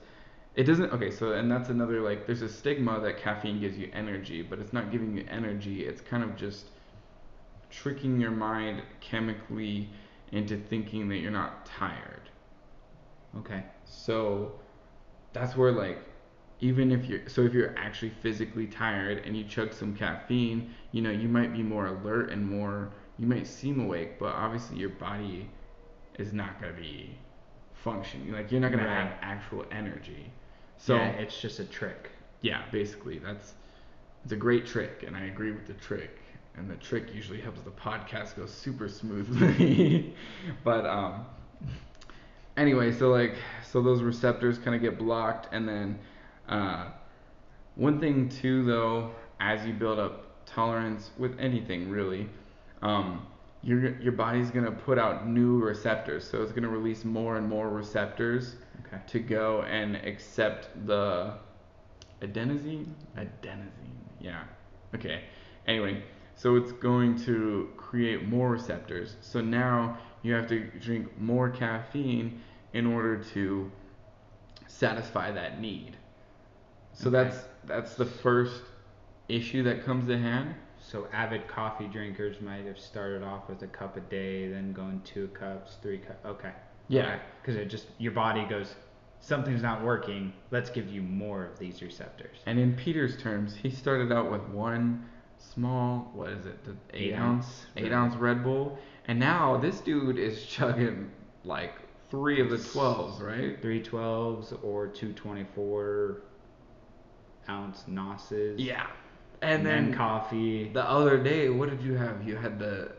It 0.57 0.65
doesn't 0.65 0.93
okay, 0.93 1.11
so 1.11 1.33
and 1.33 1.51
that's 1.51 1.69
another 1.69 2.01
like 2.01 2.27
there's 2.27 2.43
a 2.43 2.49
stigma 2.49 3.01
that 3.01 3.19
caffeine 3.19 3.61
gives 3.61 3.79
you 3.79 3.91
energy, 3.93 4.43
but 4.43 4.59
it's 4.59 4.73
not 4.73 4.91
giving 4.91 5.17
you 5.17 5.25
energy. 5.31 5.85
It's 5.85 6.01
kind 6.01 6.23
of 6.23 6.37
just 6.37 6.67
tricking 7.71 8.21
your 8.21 8.31
mind 8.31 8.83
chemically 9.01 9.89
into 10.33 10.57
thinking 10.57 11.09
that 11.09 11.19
you're 11.19 11.31
not 11.31 11.67
tired. 11.67 12.31
Okay. 13.39 13.65
So 13.85 14.53
that's 15.33 15.57
where 15.57 15.73
like 15.73 15.99
even 16.65 16.91
if 16.91 17.05
you're 17.05 17.29
so 17.29 17.43
if 17.43 17.53
you're 17.53 17.77
actually 17.77 18.09
physically 18.23 18.67
tired 18.67 19.19
and 19.27 19.37
you 19.37 19.45
chug 19.45 19.71
some 19.75 19.95
caffeine, 19.95 20.73
you 20.93 21.03
know, 21.03 21.11
you 21.11 21.29
might 21.29 21.53
be 21.53 21.63
more 21.63 21.89
alert 21.89 22.31
and 22.31 22.43
more 22.49 22.91
you 23.19 23.27
might 23.27 23.47
seem 23.47 23.81
awake, 23.81 24.19
but 24.19 24.35
obviously 24.35 24.79
your 24.79 24.89
body 24.89 25.51
is 26.19 26.33
not 26.33 26.59
going 26.59 26.75
to 26.75 26.81
be 26.81 27.15
functioning. 27.75 28.33
Like 28.33 28.51
you're 28.51 28.63
not 28.63 28.73
going 28.73 28.83
to 28.83 28.89
have 28.89 29.13
actual 29.21 29.67
energy. 29.71 30.33
So 30.79 30.97
yeah, 30.97 31.11
it's 31.11 31.39
just 31.39 31.61
a 31.61 31.67
trick. 31.67 32.11
yeah, 32.41 32.63
basically 32.73 33.19
that's 33.19 33.53
it's 34.25 34.33
a 34.33 34.37
great 34.37 34.65
trick, 34.65 35.05
and 35.07 35.15
I 35.15 35.27
agree 35.27 35.53
with 35.53 35.67
the 35.67 35.75
trick. 35.75 36.19
And 36.57 36.71
the 36.71 36.77
trick 36.77 37.15
usually 37.15 37.41
helps 37.43 37.61
the 37.61 37.73
podcast 37.73 38.37
go 38.37 38.47
super 38.47 38.89
smoothly. 38.89 40.15
but 40.65 40.87
um, 40.87 41.27
anyway, 42.57 42.91
so 42.91 43.11
like 43.11 43.35
so 43.71 43.83
those 43.83 44.01
receptors 44.01 44.57
kind 44.57 44.75
of 44.75 44.81
get 44.81 44.99
blocked, 44.99 45.53
and 45.53 45.69
then 45.69 45.99
uh, 46.49 46.87
one 47.77 48.01
thing 48.01 48.29
too 48.29 48.65
though, 48.65 49.11
as 49.41 49.67
you 49.67 49.73
build 49.73 49.99
up 49.99 50.45
tolerance 50.47 51.11
with 51.19 51.39
anything 51.39 51.89
really, 51.91 52.29
um, 52.83 53.27
your 53.63 53.99
your 54.01 54.13
body's 54.13 54.51
gonna 54.51 54.71
put 54.71 54.99
out 54.99 55.27
new 55.29 55.59
receptors, 55.59 56.29
so 56.29 56.43
it's 56.43 56.53
gonna 56.53 56.69
release 56.69 57.05
more 57.05 57.37
and 57.37 57.49
more 57.49 57.71
receptors 57.71 58.57
Okay. 58.87 59.01
to 59.07 59.19
go 59.21 59.63
and 59.63 59.97
accept 59.97 60.69
the 60.87 61.35
adenosine. 62.21 62.87
Adenosine, 63.17 63.99
yeah. 64.21 64.45
Okay. 64.95 65.23
Anyway, 65.67 66.03
so 66.35 66.57
it's 66.57 66.73
going 66.73 67.17
to 67.25 67.71
create 67.77 68.29
more 68.29 68.51
receptors. 68.51 69.17
So 69.21 69.41
now 69.41 69.99
you 70.23 70.35
have 70.35 70.47
to 70.49 70.65
drink 70.81 71.19
more 71.19 71.49
caffeine 71.49 72.41
in 72.73 72.87
order 72.87 73.17
to 73.33 73.71
satisfy 74.67 75.31
that 75.33 75.61
need. 75.61 75.97
So 76.95 77.09
Okay. 77.11 77.25
that's 77.25 77.45
that's 77.67 77.95
the 77.95 78.05
first 78.07 78.63
issue 79.29 79.63
that 79.65 79.85
comes 79.85 80.07
to 80.07 80.19
hand. 80.19 80.55
So 80.81 81.07
avid 81.13 81.49
coffee 81.49 81.87
drinkers 81.89 82.41
might 82.41 82.65
have 82.67 82.79
started 82.79 83.23
off 83.23 83.49
with 83.49 83.63
a 83.63 83.67
cup 83.67 83.97
a 83.97 84.01
day, 84.01 84.49
then 84.49 84.73
going 84.73 85.01
two 85.05 85.29
cups, 85.29 85.77
three 85.83 85.99
cups. 85.99 86.25
Okay. 86.25 86.53
Yeah. 86.89 87.19
Because 87.41 87.57
it 87.57 87.67
just 87.67 87.87
your 87.99 88.13
body 88.13 88.45
goes, 88.45 88.75
something's 89.21 89.63
not 89.63 89.83
working. 89.83 90.33
Let's 90.51 90.71
give 90.71 90.89
you 90.89 91.03
more 91.03 91.45
of 91.45 91.59
these 91.59 91.83
receptors. 91.83 92.37
And 92.47 92.59
in 92.59 92.75
Peter's 92.75 93.17
terms, 93.17 93.55
he 93.55 93.71
started 93.71 94.13
out 94.13 94.31
with 94.31 94.43
one 94.49 95.07
small, 95.39 96.11
what 96.15 96.31
is 96.31 96.47
it, 96.47 96.63
the 96.65 96.77
eight, 96.93 97.15
ounce 97.15 97.67
eight 97.77 97.85
Red 97.85 97.93
ounce 97.93 98.17
Red 98.17 98.45
Bull, 98.45 98.79
and 99.09 99.19
now 99.19 99.57
this 99.57 99.81
dude 99.81 100.19
is 100.19 100.45
chugging 100.47 101.11
like 101.45 101.75
three 102.11 102.41
of 102.41 102.51
the 102.51 102.59
twelves, 102.59 103.21
right? 103.23 103.61
Three 103.63 103.83
twelves 103.83 104.53
or 104.63 104.87
two 104.87 105.13
twenty 105.15 105.47
four 105.55 106.19
ounce 107.49 107.85
NOSes. 107.89 108.59
Yeah. 108.59 108.87
And, 109.43 109.59
And, 109.59 109.67
then, 109.67 109.85
then 109.91 109.95
coffee. 109.95 110.71
the 110.73 110.89
other 110.89 111.23
day, 111.23 111.49
what 111.51 111.69
did 111.71 111.83
you 111.83 111.95
have? 111.97 112.27
You 112.27 112.37
had 112.37 112.59
the 112.59 112.93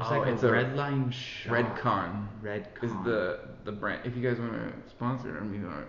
oh, 0.00 0.18
like 0.18 0.28
it's 0.28 0.42
a 0.42 0.50
red 0.52 0.74
line 0.76 1.10
shot. 1.10 1.52
Redcon. 1.52 2.28
Red 2.40 2.68
is 2.82 2.92
the 3.04 3.40
the 3.64 3.72
brand. 3.72 4.02
If 4.04 4.16
you 4.16 4.22
guys 4.22 4.38
want 4.40 4.52
to 4.52 4.90
sponsor, 4.90 5.38
I 5.38 5.44
mean, 5.44 5.64
our 5.66 5.86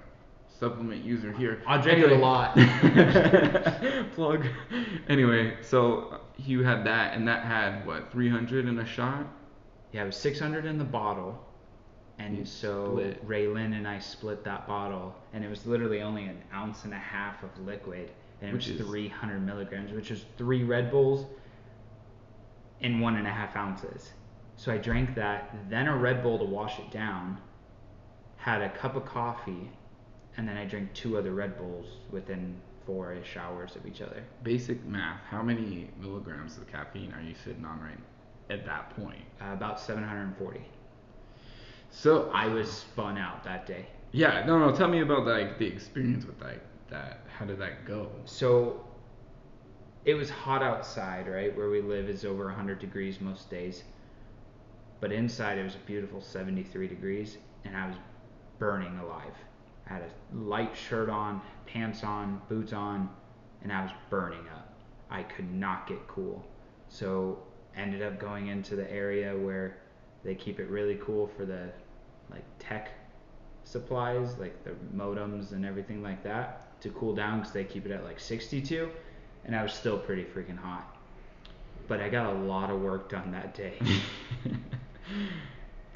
supplement 0.60 1.04
user 1.04 1.32
here. 1.32 1.62
I'll 1.68 1.82
drink 1.82 2.00
it 2.04 2.12
a 2.12 2.16
lot. 2.16 2.56
Plug. 4.16 4.46
Anyway, 5.08 5.58
so 5.62 6.20
you 6.38 6.64
had 6.64 6.86
that, 6.86 7.16
and 7.16 7.28
that 7.28 7.46
had 7.46 7.86
what 7.86 8.12
300 8.12 8.68
in 8.68 8.80
a 8.80 8.86
shot. 8.86 9.26
Yeah, 9.92 10.04
it 10.04 10.08
was 10.08 10.18
600 10.18 10.66
in 10.66 10.78
the 10.78 10.84
bottle. 10.84 11.40
And 12.26 12.38
You 12.38 12.46
so 12.46 12.92
split. 12.92 13.28
Raylan 13.28 13.76
and 13.76 13.88
I 13.88 13.98
split 14.00 14.44
that 14.44 14.68
bottle, 14.68 15.16
and 15.34 15.44
it 15.44 15.50
was 15.50 15.66
literally 15.66 16.02
only 16.02 16.26
an 16.26 16.40
ounce 16.54 16.84
and 16.86 16.94
a 16.94 16.98
half 17.00 17.42
of 17.44 17.50
liquid, 17.66 18.12
and 18.42 18.50
it 18.50 18.54
Which 18.54 18.68
was 18.68 18.80
is- 18.80 18.88
300 18.88 19.40
milligrams, 19.46 19.92
which 19.92 20.10
was 20.12 20.26
three 20.38 20.64
Red 20.64 20.92
Bulls 20.92 21.26
in 22.82 23.00
one 23.00 23.16
and 23.16 23.26
a 23.28 23.32
half 23.32 23.56
ounces. 23.56 24.12
So 24.56 24.72
I 24.72 24.78
drank 24.78 25.16
that, 25.16 25.56
then 25.70 25.88
a 25.88 25.98
Red 25.98 26.22
Bull 26.22 26.38
to 26.40 26.46
wash 26.46 26.78
it 26.80 26.92
down, 26.92 27.40
had 28.38 28.62
a 28.62 28.70
cup 28.70 28.96
of 28.96 29.06
coffee, 29.06 29.72
and 30.38 30.48
then 30.48 30.58
I 30.58 30.66
drank 30.66 30.94
two 30.94 31.18
other 31.18 31.34
Red 31.34 31.58
Bulls 31.58 31.88
within 32.12 32.56
four-ish 32.86 33.38
hours 33.38 33.76
of 33.76 33.86
each 33.86 34.02
other. 34.02 34.24
Basic 34.44 34.84
math. 34.86 35.22
How 35.30 35.42
many 35.42 35.90
milligrams 36.00 36.58
of 36.58 36.68
caffeine 36.68 37.14
are 37.14 37.22
you 37.22 37.34
sitting 37.44 37.66
on 37.66 37.80
right 37.80 37.98
at 38.50 38.66
that 38.66 38.96
point? 38.96 39.22
Uh, 39.42 39.54
about 39.54 39.80
740. 39.80 40.62
So 41.92 42.32
I 42.34 42.48
was 42.48 42.72
spun 42.72 43.18
out 43.18 43.44
that 43.44 43.66
day. 43.68 43.88
yeah, 44.12 44.46
no, 44.46 44.58
no. 44.60 44.76
Tell 44.76 44.88
me 44.88 45.02
about 45.02 45.26
like 45.28 45.58
the 45.60 45.68
experience 45.68 46.26
with 46.26 46.42
like 46.42 46.64
that. 46.90 47.26
How 47.38 47.46
did 47.46 47.60
that 47.60 47.86
go? 47.86 48.12
So 48.26 48.86
it 50.06 50.16
was 50.16 50.30
hot 50.30 50.64
outside, 50.64 51.28
right? 51.28 51.56
Where 51.56 51.70
we 51.70 51.82
live 51.82 52.10
is 52.10 52.26
over 52.26 52.46
100 52.46 52.80
degrees 52.80 53.22
most 53.22 53.50
days. 53.50 53.84
But 55.00 55.12
inside 55.12 55.58
it 55.58 55.64
was 55.64 55.76
a 55.76 55.80
beautiful 55.80 56.22
73 56.22 56.88
degrees 56.88 57.38
and 57.66 57.76
I 57.78 57.88
was 57.88 57.98
burning 58.60 58.98
alive. 59.00 59.34
I 59.88 59.94
had 59.94 60.04
a 60.04 60.38
light 60.38 60.76
shirt 60.76 61.10
on, 61.10 61.42
pants 61.66 62.04
on, 62.04 62.42
boots 62.50 62.74
on, 62.74 63.10
and 63.64 63.72
I 63.72 63.84
was 63.84 63.92
burning 64.10 64.48
up. 64.56 64.74
I 65.10 65.24
could 65.24 65.52
not 65.54 65.88
get 65.88 66.08
cool. 66.08 66.46
So 66.90 67.40
ended 67.76 68.02
up 68.02 68.20
going 68.20 68.48
into 68.48 68.76
the 68.76 68.90
area 68.92 69.38
where 69.38 69.78
they 70.24 70.36
keep 70.36 70.60
it 70.60 70.70
really 70.70 71.00
cool 71.04 71.28
for 71.36 71.46
the 71.46 71.70
like 72.30 72.44
tech 72.60 72.92
supplies, 73.64 74.38
like 74.40 74.64
the 74.64 74.72
modems 74.96 75.52
and 75.52 75.66
everything 75.66 76.02
like 76.02 76.24
that, 76.24 76.80
to 76.82 76.90
cool 76.92 77.14
down 77.16 77.40
because 77.40 77.54
they 77.54 77.64
keep 77.64 77.86
it 77.86 77.92
at 77.92 78.04
like 78.04 78.20
62, 78.20 78.90
and 79.46 79.56
I 79.56 79.64
was 79.64 79.74
still 79.74 79.98
pretty 79.98 80.24
freaking 80.24 80.58
hot. 80.58 80.96
But 81.88 82.00
I 82.00 82.10
got 82.10 82.28
a 82.28 82.38
lot 82.40 82.70
of 82.70 82.80
work 82.82 83.10
done 83.10 83.32
that 83.32 83.54
day, 83.54 83.74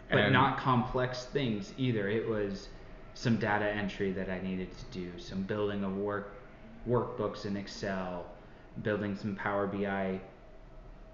but 0.10 0.20
And- 0.20 0.34
not 0.34 0.58
complex 0.58 1.26
things 1.26 1.74
either. 1.78 2.10
It 2.10 2.28
was 2.28 2.70
some 3.14 3.38
data 3.38 3.66
entry 3.66 4.12
that 4.12 4.30
I 4.30 4.42
needed 4.42 4.70
to 4.78 4.86
do, 4.92 5.12
some 5.18 5.44
building 5.44 5.84
of 5.84 5.96
work 5.98 6.34
workbooks 6.88 7.46
in 7.46 7.58
Excel, 7.58 8.26
building 8.84 9.16
some 9.16 9.36
Power 9.36 9.66
BI 9.68 10.20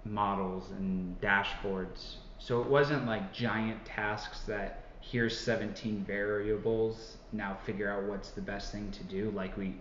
models 0.04 0.70
and 0.72 1.18
dashboards. 1.20 2.16
So 2.42 2.60
it 2.60 2.66
wasn't 2.66 3.06
like 3.06 3.32
giant 3.32 3.84
tasks 3.84 4.40
that 4.48 4.80
here's 5.00 5.38
17 5.38 6.04
variables, 6.04 7.16
now 7.32 7.56
figure 7.64 7.88
out 7.88 8.02
what's 8.02 8.30
the 8.30 8.40
best 8.40 8.72
thing 8.72 8.90
to 8.90 9.04
do, 9.04 9.30
like 9.30 9.56
we 9.56 9.76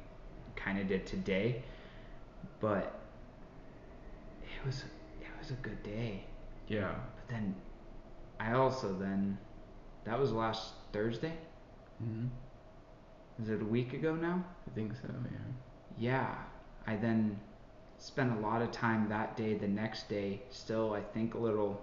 kind 0.56 0.78
of 0.78 0.88
did 0.88 1.08
today. 1.08 1.64
But 2.60 2.94
it 4.44 4.64
was 4.64 4.84
it 5.20 5.28
was 5.40 5.50
a 5.50 5.56
good 5.56 5.82
day. 5.82 6.24
Yeah. 6.68 6.94
But 7.16 7.30
then 7.34 7.56
I 8.40 8.54
also 8.54 8.94
then 8.94 9.40
that 10.04 10.20
was 10.20 10.32
last 10.32 10.74
Thursday. 10.94 11.34
hmm 11.98 12.28
Is 13.42 13.50
it 13.50 13.60
a 13.60 13.66
week 13.66 13.94
ago 13.94 14.14
now? 14.14 14.46
I 14.68 14.76
think 14.76 14.94
so. 15.02 15.08
Yeah. 15.10 15.38
Yeah. 15.98 16.36
I 16.86 16.96
then 16.96 17.40
spent 17.98 18.38
a 18.38 18.40
lot 18.40 18.62
of 18.62 18.72
time 18.72 19.10
that 19.10 19.36
day, 19.36 19.56
the 19.56 19.68
next 19.68 20.10
day, 20.10 20.44
still, 20.52 20.94
I 20.94 21.02
think, 21.02 21.34
a 21.34 21.40
little 21.40 21.82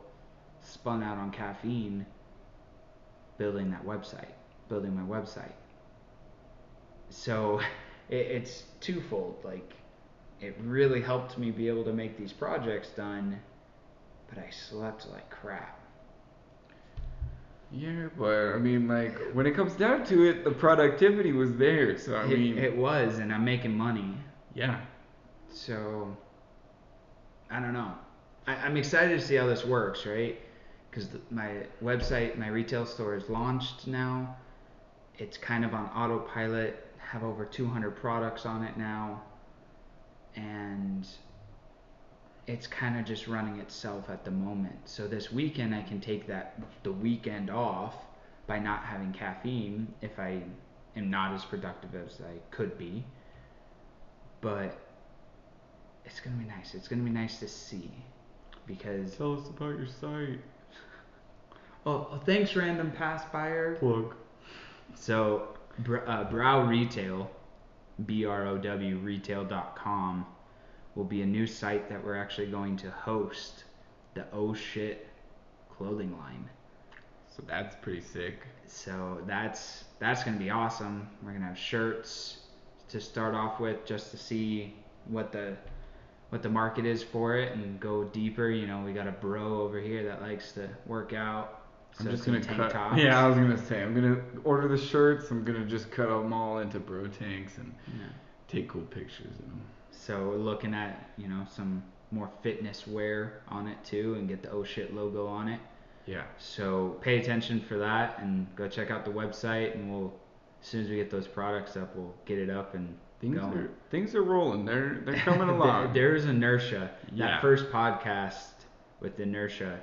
spun 0.60 1.02
out 1.02 1.18
on 1.18 1.30
caffeine, 1.30 2.06
building 3.38 3.70
that 3.70 3.84
website, 3.84 4.32
building 4.68 4.94
my 4.94 5.02
website. 5.02 5.52
So 7.10 7.60
it, 8.08 8.16
it's 8.26 8.64
twofold. 8.80 9.44
Like, 9.44 9.74
it 10.40 10.56
really 10.60 11.00
helped 11.02 11.38
me 11.38 11.50
be 11.50 11.68
able 11.68 11.84
to 11.84 11.92
make 11.92 12.16
these 12.16 12.32
projects 12.32 12.90
done, 12.90 13.40
but 14.28 14.38
I 14.38 14.50
slept 14.50 15.06
like 15.08 15.30
crap. 15.30 15.80
Yeah, 17.70 18.08
but 18.16 18.54
I 18.54 18.58
mean, 18.58 18.88
like 18.88 19.18
when 19.32 19.46
it 19.46 19.52
comes 19.54 19.74
down 19.76 20.04
to 20.06 20.24
it, 20.24 20.44
the 20.44 20.50
productivity 20.50 21.32
was 21.32 21.56
there. 21.56 21.96
So 21.98 22.14
I 22.16 22.24
it, 22.26 22.38
mean, 22.38 22.58
it 22.58 22.76
was, 22.76 23.18
and 23.18 23.32
I'm 23.32 23.44
making 23.44 23.76
money. 23.76 24.16
yeah. 24.54 24.80
So, 25.50 26.16
I 27.50 27.60
don't 27.60 27.72
know. 27.72 27.94
I, 28.46 28.56
I'm 28.56 28.76
excited 28.76 29.18
to 29.20 29.24
see 29.26 29.34
how 29.36 29.46
this 29.46 29.64
works, 29.64 30.06
right? 30.06 30.38
Because 30.90 31.08
my 31.30 31.66
website, 31.82 32.38
my 32.38 32.48
retail 32.48 32.86
store 32.86 33.14
is 33.14 33.28
launched 33.28 33.86
now. 33.86 34.36
It's 35.18 35.36
kind 35.36 35.64
of 35.64 35.74
on 35.74 35.86
autopilot. 35.86 36.84
Have 36.98 37.24
over 37.24 37.44
200 37.44 37.92
products 37.92 38.44
on 38.44 38.62
it 38.64 38.76
now, 38.76 39.22
and 40.36 41.08
it's 42.46 42.66
kind 42.66 42.98
of 42.98 43.06
just 43.06 43.26
running 43.28 43.60
itself 43.60 44.10
at 44.10 44.24
the 44.24 44.30
moment. 44.30 44.76
So 44.84 45.06
this 45.08 45.32
weekend, 45.32 45.74
I 45.74 45.82
can 45.82 46.00
take 46.00 46.26
that 46.26 46.60
the 46.82 46.92
weekend 46.92 47.50
off 47.50 47.94
by 48.46 48.58
not 48.58 48.84
having 48.84 49.12
caffeine 49.12 49.94
if 50.02 50.18
I 50.18 50.42
am 50.96 51.10
not 51.10 51.34
as 51.34 51.44
productive 51.44 51.94
as 51.94 52.20
I 52.20 52.38
could 52.50 52.76
be. 52.78 53.04
But 54.40 54.78
it's 56.04 56.20
gonna 56.20 56.36
be 56.36 56.44
nice. 56.44 56.74
It's 56.74 56.88
gonna 56.88 57.02
be 57.02 57.10
nice 57.10 57.38
to 57.40 57.48
see 57.48 57.90
because 58.66 59.16
Tell 59.16 59.38
us 59.40 59.48
about 59.48 59.78
your 59.78 59.86
site. 59.86 60.40
Oh, 61.88 62.08
oh, 62.12 62.20
thanks 62.24 62.54
random 62.54 62.90
pass 62.90 63.24
buyer. 63.32 63.76
Plug. 63.76 64.14
So 64.94 65.48
Br- 65.80 66.06
uh, 66.06 66.24
Brow 66.24 66.66
Retail, 66.66 67.30
B 68.04 68.24
R 68.24 68.46
O 68.46 68.58
W 68.58 68.96
Retail.com, 68.98 70.26
will 70.94 71.04
be 71.04 71.22
a 71.22 71.26
new 71.26 71.46
site 71.46 71.88
that 71.88 72.04
we're 72.04 72.16
actually 72.16 72.50
going 72.50 72.76
to 72.78 72.90
host 72.90 73.64
the 74.14 74.24
Oh 74.32 74.54
Shit 74.54 75.08
clothing 75.70 76.16
line. 76.18 76.48
So 77.34 77.42
that's 77.46 77.76
pretty 77.76 78.00
sick. 78.00 78.40
So 78.66 79.22
that's 79.26 79.84
that's 79.98 80.24
gonna 80.24 80.38
be 80.38 80.50
awesome. 80.50 81.08
We're 81.22 81.32
gonna 81.32 81.46
have 81.46 81.58
shirts 81.58 82.38
to 82.88 83.00
start 83.00 83.34
off 83.34 83.60
with, 83.60 83.84
just 83.86 84.10
to 84.10 84.16
see 84.16 84.74
what 85.06 85.32
the 85.32 85.56
what 86.30 86.42
the 86.42 86.48
market 86.48 86.84
is 86.84 87.02
for 87.02 87.36
it 87.36 87.54
and 87.54 87.80
go 87.80 88.04
deeper. 88.04 88.50
You 88.50 88.66
know, 88.66 88.82
we 88.84 88.92
got 88.92 89.06
a 89.06 89.12
bro 89.12 89.62
over 89.62 89.80
here 89.80 90.04
that 90.04 90.20
likes 90.20 90.52
to 90.52 90.68
work 90.86 91.12
out. 91.12 91.57
I'm 91.98 92.04
so 92.06 92.10
just 92.12 92.24
gonna 92.26 92.40
cut. 92.40 92.70
tops. 92.70 93.00
Yeah, 93.00 93.22
I 93.22 93.26
was 93.26 93.36
gonna 93.36 93.58
say 93.58 93.82
I'm 93.82 93.94
gonna 93.94 94.20
order 94.44 94.68
the 94.68 94.78
shirts. 94.78 95.30
I'm 95.30 95.44
gonna 95.44 95.64
just 95.66 95.90
cut 95.90 96.08
them 96.08 96.32
all 96.32 96.58
into 96.58 96.78
bro 96.78 97.06
tanks 97.08 97.58
and 97.58 97.74
Yeah. 97.88 98.06
take 98.46 98.68
cool 98.68 98.82
pictures 98.82 99.32
of 99.32 99.38
them. 99.46 99.60
So 99.90 100.28
we're 100.28 100.36
looking 100.36 100.74
at 100.74 101.10
you 101.16 101.28
know 101.28 101.44
some 101.50 101.82
more 102.10 102.30
fitness 102.42 102.86
wear 102.86 103.42
on 103.48 103.66
it 103.68 103.82
too, 103.84 104.14
and 104.14 104.28
get 104.28 104.42
the 104.42 104.50
oh 104.50 104.64
shit 104.64 104.94
logo 104.94 105.26
on 105.26 105.48
it. 105.48 105.60
Yeah. 106.06 106.22
So 106.38 106.96
pay 107.02 107.18
attention 107.18 107.60
for 107.60 107.78
that, 107.78 108.18
and 108.20 108.46
go 108.56 108.68
check 108.68 108.90
out 108.90 109.04
the 109.04 109.10
website, 109.10 109.74
and 109.74 109.90
we'll 109.90 110.12
as 110.62 110.66
soon 110.68 110.82
as 110.84 110.88
we 110.88 110.96
get 110.96 111.10
those 111.10 111.26
products 111.28 111.76
up, 111.76 111.94
we'll 111.94 112.14
get 112.24 112.38
it 112.38 112.50
up 112.50 112.74
and 112.74 112.96
Things 113.20 113.38
going. 113.40 113.52
are 113.58 113.70
things 113.90 114.14
are 114.14 114.22
rolling. 114.22 114.64
They're 114.64 115.00
they're 115.04 115.16
coming 115.24 115.48
along. 115.48 115.92
there's 115.94 116.26
inertia. 116.26 116.92
Yeah. 117.12 117.26
That 117.26 117.40
first 117.42 117.70
podcast 117.72 118.52
with 119.00 119.18
inertia, 119.20 119.80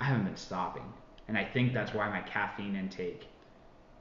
I 0.00 0.04
haven't 0.04 0.24
been 0.24 0.36
stopping, 0.36 0.84
and 1.28 1.36
I 1.36 1.44
think 1.44 1.72
that's 1.72 1.94
why 1.94 2.08
my 2.08 2.20
caffeine 2.20 2.74
intake 2.74 3.28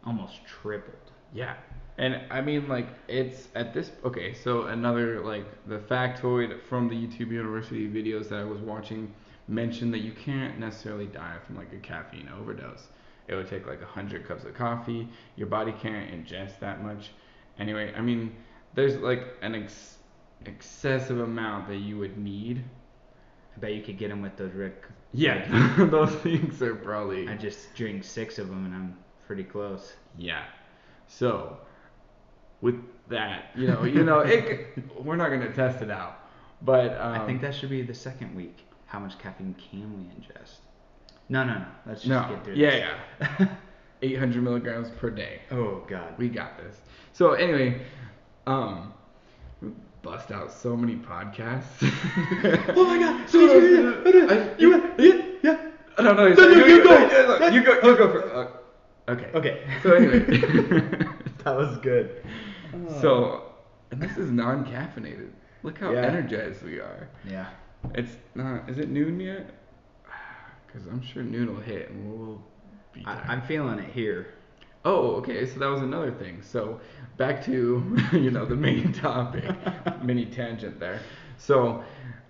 almost 0.06 0.46
tripled. 0.46 1.12
Yeah. 1.34 1.56
And 1.98 2.22
I 2.30 2.42
mean, 2.42 2.68
like, 2.68 2.88
it's 3.08 3.50
at 3.56 3.74
this. 3.74 3.92
Okay, 4.06 4.34
so 4.34 4.64
another, 4.64 5.24
like, 5.24 5.46
the 5.68 5.80
factoid 5.80 6.62
from 6.64 6.88
the 6.88 6.96
YouTube 6.96 7.32
University 7.32 7.88
videos 7.88 8.30
that 8.30 8.40
I 8.40 8.44
was 8.44 8.60
watching 8.62 9.14
mentioned 9.48 9.94
that 9.94 10.00
you 10.00 10.12
can't 10.12 10.60
necessarily 10.60 11.08
die 11.08 11.38
from, 11.46 11.58
like, 11.58 11.74
a 11.74 11.78
caffeine 11.78 12.30
overdose. 12.30 12.88
It 13.28 13.36
would 13.36 13.48
take, 13.48 13.66
like, 13.68 13.82
100 13.82 14.28
cups 14.28 14.44
of 14.46 14.54
coffee. 14.54 15.10
Your 15.36 15.48
body 15.48 15.74
can't 15.82 16.12
ingest 16.12 16.60
that 16.60 16.84
much. 16.84 17.12
Anyway, 17.60 17.94
I 17.96 18.02
mean, 18.02 18.36
there's, 18.76 18.96
like, 18.98 19.24
an 19.42 19.56
ex- 19.56 19.98
excessive 20.46 21.20
amount 21.20 21.68
that 21.68 21.78
you 21.78 21.98
would 21.98 22.18
need. 22.18 22.64
I 23.58 23.60
bet 23.60 23.74
you 23.74 23.82
could 23.82 23.98
get 23.98 24.10
them 24.10 24.22
with 24.22 24.38
those 24.38 24.54
Rick. 24.54 24.84
Yeah, 25.14 25.76
those 25.90 26.14
things 26.16 26.62
are 26.62 26.76
probably. 26.76 27.28
I 27.28 27.36
just 27.36 27.74
drink 27.74 28.04
six 28.04 28.38
of 28.38 28.50
them, 28.50 28.66
and 28.66 28.74
I'm 28.76 28.98
pretty 29.26 29.44
close. 29.44 29.94
Yeah. 30.16 30.44
So, 31.08 31.58
with 32.62 32.76
that, 33.10 33.52
you 33.56 33.68
know, 33.68 33.84
you 33.84 34.04
know, 34.04 34.20
it, 34.20 34.78
we're 35.04 35.16
not 35.16 35.30
gonna 35.30 35.52
test 35.54 35.82
it 35.82 35.90
out, 35.90 36.20
but 36.62 36.92
um, 37.02 37.20
I 37.20 37.26
think 37.26 37.42
that 37.42 37.56
should 37.56 37.72
be 37.72 37.82
the 37.82 37.96
second 37.96 38.36
week. 38.36 38.60
How 38.86 39.00
much 39.00 39.18
caffeine 39.18 39.56
can 39.56 39.98
we 39.98 40.04
ingest? 40.04 40.58
No, 41.30 41.44
no, 41.44 41.56
no. 41.56 41.66
Let's 41.88 42.02
just 42.02 42.10
no, 42.10 42.30
get 42.30 42.46
through 42.46 42.56
yeah, 42.56 42.70
this. 42.70 42.80
yeah, 43.20 43.36
yeah. 43.40 43.48
800 44.04 44.44
milligrams 44.44 44.90
per 44.92 45.10
day. 45.10 45.42
oh 45.50 45.84
God. 45.88 46.14
We 46.18 46.30
got 46.30 46.58
this. 46.58 46.80
So 47.14 47.34
anyway, 47.34 47.82
um, 48.46 48.94
bust 50.08 50.32
out 50.32 50.50
so 50.50 50.76
many 50.78 50.96
podcasts. 50.96 51.66
Oh 52.78 52.86
my 52.86 52.98
God. 52.98 53.30
So, 53.30 53.40
I- 54.30 54.56
You 54.58 54.70
yeah, 54.98 55.22
yeah. 55.44 55.72
no, 56.00 56.14
No, 56.14 56.34
sorry, 56.36 56.56
no, 56.56 56.66
you, 56.66 56.76
you 56.76 56.84
go. 56.84 57.50
You 57.50 57.64
go. 57.66 57.74
You 57.84 57.98
go 57.98 58.12
for. 58.14 58.34
Uh, 58.34 59.12
okay. 59.12 59.30
Okay. 59.36 59.64
So 59.84 59.94
anyway. 59.94 60.20
that 61.44 61.56
was 61.58 61.78
good. 61.80 62.24
So, 63.02 63.52
and 63.92 64.02
this 64.02 64.18
is 64.18 64.32
non-caffeinated. 64.32 65.32
Look 65.64 65.78
how 65.80 65.92
Yeah. 65.92 66.04
energized 66.06 66.64
we 66.64 66.80
are. 66.80 67.10
Yeah. 67.30 67.48
It's 67.94 68.16
not. 68.34 68.70
Is 68.70 68.78
it 68.80 68.90
noon 68.90 69.20
yet? 69.20 69.50
Because 70.68 70.88
I'm 70.88 71.02
sure 71.02 71.24
noon 71.24 71.54
will 71.54 71.62
hit 71.62 71.90
and 71.90 72.00
we'll 72.10 72.42
be 72.94 73.04
I. 73.06 73.14
I'm 73.32 73.42
feeling 73.42 73.80
it 73.80 73.90
here. 73.92 74.28
Oh, 74.88 75.16
okay. 75.18 75.46
So 75.46 75.60
that 75.60 75.68
was 75.68 75.82
another 75.82 76.12
thing. 76.12 76.42
So 76.42 76.80
back 77.18 77.44
to 77.46 77.98
you 78.14 78.32
know 78.32 78.46
the 78.46 78.56
main 78.56 78.94
topic, 79.08 79.44
mini 80.02 80.26
tangent 80.26 80.80
there. 80.80 81.02
So 81.38 81.84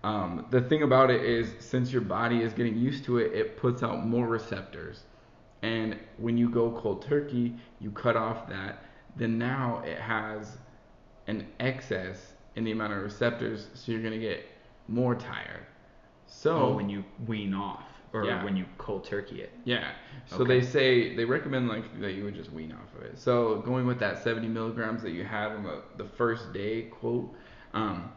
um, 0.03 0.45
the 0.49 0.62
thing 0.62 0.84
about 0.84 1.12
it 1.12 1.23
is, 1.23 1.53
since 1.60 1.91
your 1.91 2.01
body 2.01 2.41
is 2.41 2.53
getting 2.53 2.77
used 2.77 3.03
to 3.05 3.17
it, 3.19 3.34
it 3.34 3.58
puts 3.58 3.84
out 3.84 4.05
more 4.08 4.27
receptors. 4.27 5.03
And 5.62 5.97
when 6.17 6.38
you 6.38 6.49
go 6.49 6.71
cold 6.71 7.01
turkey, 7.01 7.55
you 7.79 7.91
cut 7.91 8.15
off 8.15 8.47
that. 8.49 8.84
Then 9.15 9.38
now 9.38 9.81
it 9.86 9.99
has 9.99 10.58
an 11.27 11.47
excess 11.60 12.34
in 12.55 12.63
the 12.63 12.71
amount 12.71 12.93
of 12.93 13.03
receptors, 13.03 13.67
so 13.73 13.91
you're 13.91 14.01
gonna 14.01 14.17
get 14.17 14.45
more 14.88 15.15
tired. 15.15 15.65
So 16.25 16.58
Oh, 16.58 16.75
when 16.75 16.89
you 16.89 17.03
wean 17.27 17.53
off, 17.53 17.86
or 18.13 18.23
Yeah. 18.25 18.43
when 18.43 18.55
you 18.55 18.65
cold 18.77 19.03
turkey 19.03 19.41
it. 19.41 19.51
yeah. 19.65 19.91
So 20.27 20.37
Okay. 20.41 20.59
they 20.59 20.61
say 20.65 21.15
they 21.15 21.25
recommend 21.25 21.67
like 21.67 21.99
that 22.01 22.13
you 22.13 22.23
would 22.23 22.35
just 22.35 22.51
wean 22.51 22.71
off 22.71 22.95
of 22.97 23.03
it. 23.03 23.17
So 23.19 23.61
going 23.61 23.85
with 23.85 23.99
that 23.99 24.17
70 24.23 24.47
milligrams 24.47 25.01
that 25.03 25.11
you 25.11 25.23
had 25.23 25.51
on 25.51 25.63
the 25.63 25.81
the 25.97 26.05
first 26.05 26.53
day 26.53 26.83
quote, 26.83 27.33
um, 27.73 28.11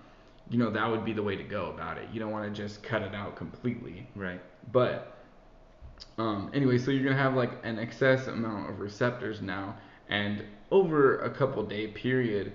you 0.49 0.59
know 0.59 0.71
that 0.71 0.91
would 0.91 1.05
be 1.05 1.13
the 1.13 1.23
way 1.23 1.37
to 1.37 1.45
go 1.45 1.67
about 1.71 1.99
it. 1.99 2.09
You 2.13 2.21
don't 2.21 2.33
want 2.33 2.53
to 2.53 2.63
just 2.63 2.83
cut 2.83 3.03
it 3.03 3.15
out 3.15 3.37
completely. 3.37 4.09
Right. 4.17 4.41
But 4.73 5.17
um, 6.19 6.51
anyway, 6.55 6.79
so 6.79 6.91
you're 6.91 7.05
gonna 7.05 7.17
have 7.23 7.35
like 7.35 7.53
an 7.63 7.79
excess 7.79 8.27
amount 8.27 8.71
of 8.71 8.81
receptors 8.81 9.41
now, 9.43 9.77
and 10.09 10.45
over 10.71 11.19
a 11.21 11.31
couple 11.31 11.63
day 11.65 11.89
period, 11.89 12.53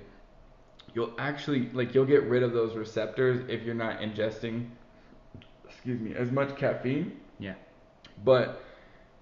you'll 0.94 1.14
actually 1.20 1.70
like 1.74 1.94
you'll 1.94 2.06
get 2.06 2.24
rid 2.24 2.44
of 2.44 2.54
those 2.54 2.76
receptors 2.76 3.44
if 3.50 3.64
you're 3.64 3.76
not 3.76 4.00
ingesting, 4.00 4.70
excuse 5.76 6.00
me, 6.00 6.16
as 6.16 6.32
much 6.32 6.56
caffeine. 6.58 7.20
Yeah. 7.40 7.54
But 8.24 8.64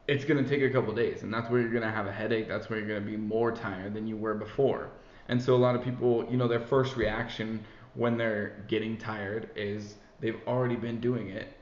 it's 0.07 0.25
gonna 0.25 0.47
take 0.47 0.61
a 0.61 0.69
couple 0.69 0.93
days, 0.93 1.23
and 1.23 1.33
that's 1.33 1.49
where 1.49 1.61
you're 1.61 1.73
gonna 1.73 1.91
have 1.91 2.07
a 2.07 2.11
headache. 2.11 2.47
That's 2.47 2.69
where 2.69 2.79
you're 2.79 2.87
gonna 2.87 3.01
be 3.01 3.17
more 3.17 3.51
tired 3.51 3.93
than 3.93 4.07
you 4.07 4.17
were 4.17 4.33
before. 4.33 4.89
And 5.29 5.41
so 5.41 5.55
a 5.55 5.57
lot 5.57 5.75
of 5.75 5.83
people, 5.83 6.25
you 6.29 6.37
know, 6.37 6.47
their 6.47 6.59
first 6.59 6.95
reaction 6.95 7.63
when 7.95 8.17
they're 8.17 8.63
getting 8.67 8.97
tired 8.97 9.49
is 9.55 9.95
they've 10.19 10.39
already 10.47 10.75
been 10.75 10.99
doing 10.99 11.29
it. 11.29 11.53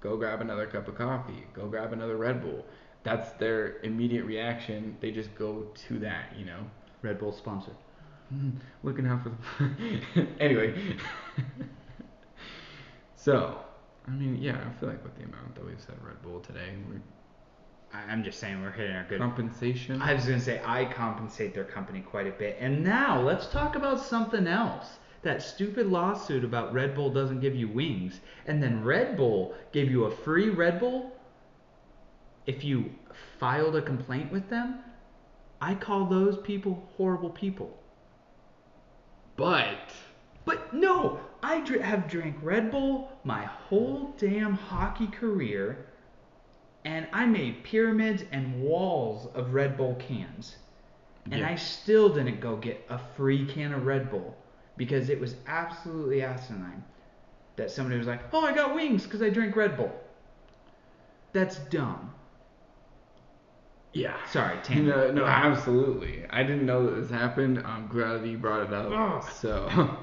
Go 0.00 0.16
grab 0.16 0.40
another 0.40 0.66
cup 0.66 0.88
of 0.88 0.94
coffee. 0.94 1.44
Go 1.52 1.66
grab 1.66 1.92
another 1.92 2.16
Red 2.16 2.42
Bull. 2.42 2.64
That's 3.02 3.32
their 3.32 3.78
immediate 3.82 4.24
reaction. 4.24 4.96
They 5.00 5.10
just 5.10 5.34
go 5.34 5.66
to 5.88 5.98
that, 6.00 6.32
you 6.36 6.44
know. 6.44 6.60
Red 7.02 7.18
Bull 7.18 7.32
sponsor. 7.32 7.72
Hmm, 8.28 8.50
looking 8.82 9.06
out 9.06 9.22
for 9.22 9.30
the. 9.30 10.26
anyway. 10.40 10.74
so, 13.16 13.60
I 14.08 14.10
mean, 14.10 14.38
yeah, 14.40 14.56
I 14.66 14.80
feel 14.80 14.88
like 14.88 15.04
with 15.04 15.16
the 15.16 15.24
amount 15.24 15.54
that 15.56 15.66
we've 15.66 15.80
said 15.80 15.96
Red 16.02 16.22
Bull 16.22 16.40
today, 16.40 16.70
we're 16.88 17.00
I'm 17.92 18.22
just 18.24 18.38
saying 18.38 18.60
we're 18.62 18.70
hitting 18.70 18.94
our 18.96 19.04
good. 19.04 19.18
compensation. 19.18 20.00
I 20.02 20.14
was 20.14 20.24
gonna 20.24 20.40
say 20.40 20.60
I 20.64 20.84
compensate 20.86 21.54
their 21.54 21.64
company 21.64 22.00
quite 22.00 22.26
a 22.26 22.32
bit. 22.32 22.56
And 22.60 22.84
now 22.84 23.20
let's 23.20 23.46
talk 23.48 23.76
about 23.76 24.00
something 24.00 24.46
else. 24.46 24.98
That 25.22 25.42
stupid 25.42 25.86
lawsuit 25.86 26.44
about 26.44 26.72
Red 26.72 26.94
Bull 26.94 27.10
doesn't 27.10 27.40
give 27.40 27.54
you 27.54 27.68
wings, 27.68 28.20
and 28.46 28.62
then 28.62 28.84
Red 28.84 29.16
Bull 29.16 29.54
gave 29.72 29.90
you 29.90 30.04
a 30.04 30.10
free 30.10 30.48
Red 30.50 30.78
Bull 30.80 31.12
if 32.46 32.62
you 32.64 32.90
filed 33.38 33.74
a 33.76 33.82
complaint 33.82 34.30
with 34.32 34.48
them. 34.48 34.80
I 35.60 35.74
call 35.74 36.06
those 36.06 36.38
people 36.38 36.88
horrible 36.96 37.30
people. 37.30 37.76
but 39.36 39.92
But 40.44 40.72
no, 40.72 41.20
I 41.42 41.60
dr- 41.60 41.82
have 41.82 42.08
drank 42.08 42.36
Red 42.42 42.70
Bull 42.70 43.10
my 43.28 43.44
whole 43.44 44.14
damn 44.18 44.54
hockey 44.54 45.06
career, 45.06 45.84
and 46.86 47.06
I 47.12 47.26
made 47.26 47.62
pyramids 47.62 48.24
and 48.32 48.62
walls 48.62 49.28
of 49.34 49.52
Red 49.52 49.76
Bull 49.76 49.94
cans. 49.96 50.56
And 51.30 51.40
Yeah. 51.40 51.50
I 51.50 51.56
still 51.56 52.08
didn't 52.08 52.40
go 52.40 52.56
get 52.56 52.82
a 52.88 52.96
free 53.16 53.44
can 53.44 53.74
of 53.74 53.84
Red 53.84 54.10
Bull 54.10 54.34
because 54.78 55.10
it 55.10 55.20
was 55.20 55.36
absolutely 55.46 56.22
asinine 56.22 56.82
that 57.56 57.70
somebody 57.70 57.98
was 57.98 58.06
like, 58.06 58.22
"Oh, 58.32 58.46
I 58.46 58.54
got 58.54 58.74
wings 58.74 59.04
because 59.04 59.20
I 59.20 59.28
drank 59.28 59.54
Red 59.54 59.76
Bull." 59.76 59.92
That's 61.34 61.58
dumb. 61.68 62.14
yeah. 63.92 64.16
Sorry, 64.26 64.56
tangent. 64.62 64.88
No, 64.88 65.10
no, 65.12 65.24
absolutely. 65.26 66.24
I 66.30 66.42
didn't 66.44 66.64
know 66.64 66.86
that 66.86 66.96
this 67.00 67.10
happened. 67.10 67.58
I'm 67.66 67.88
glad 67.88 68.22
that 68.22 68.28
you 68.28 68.38
brought 68.38 68.62
it 68.66 68.72
up. 68.72 68.90
Ugh. 68.90 69.30
So, 69.32 69.98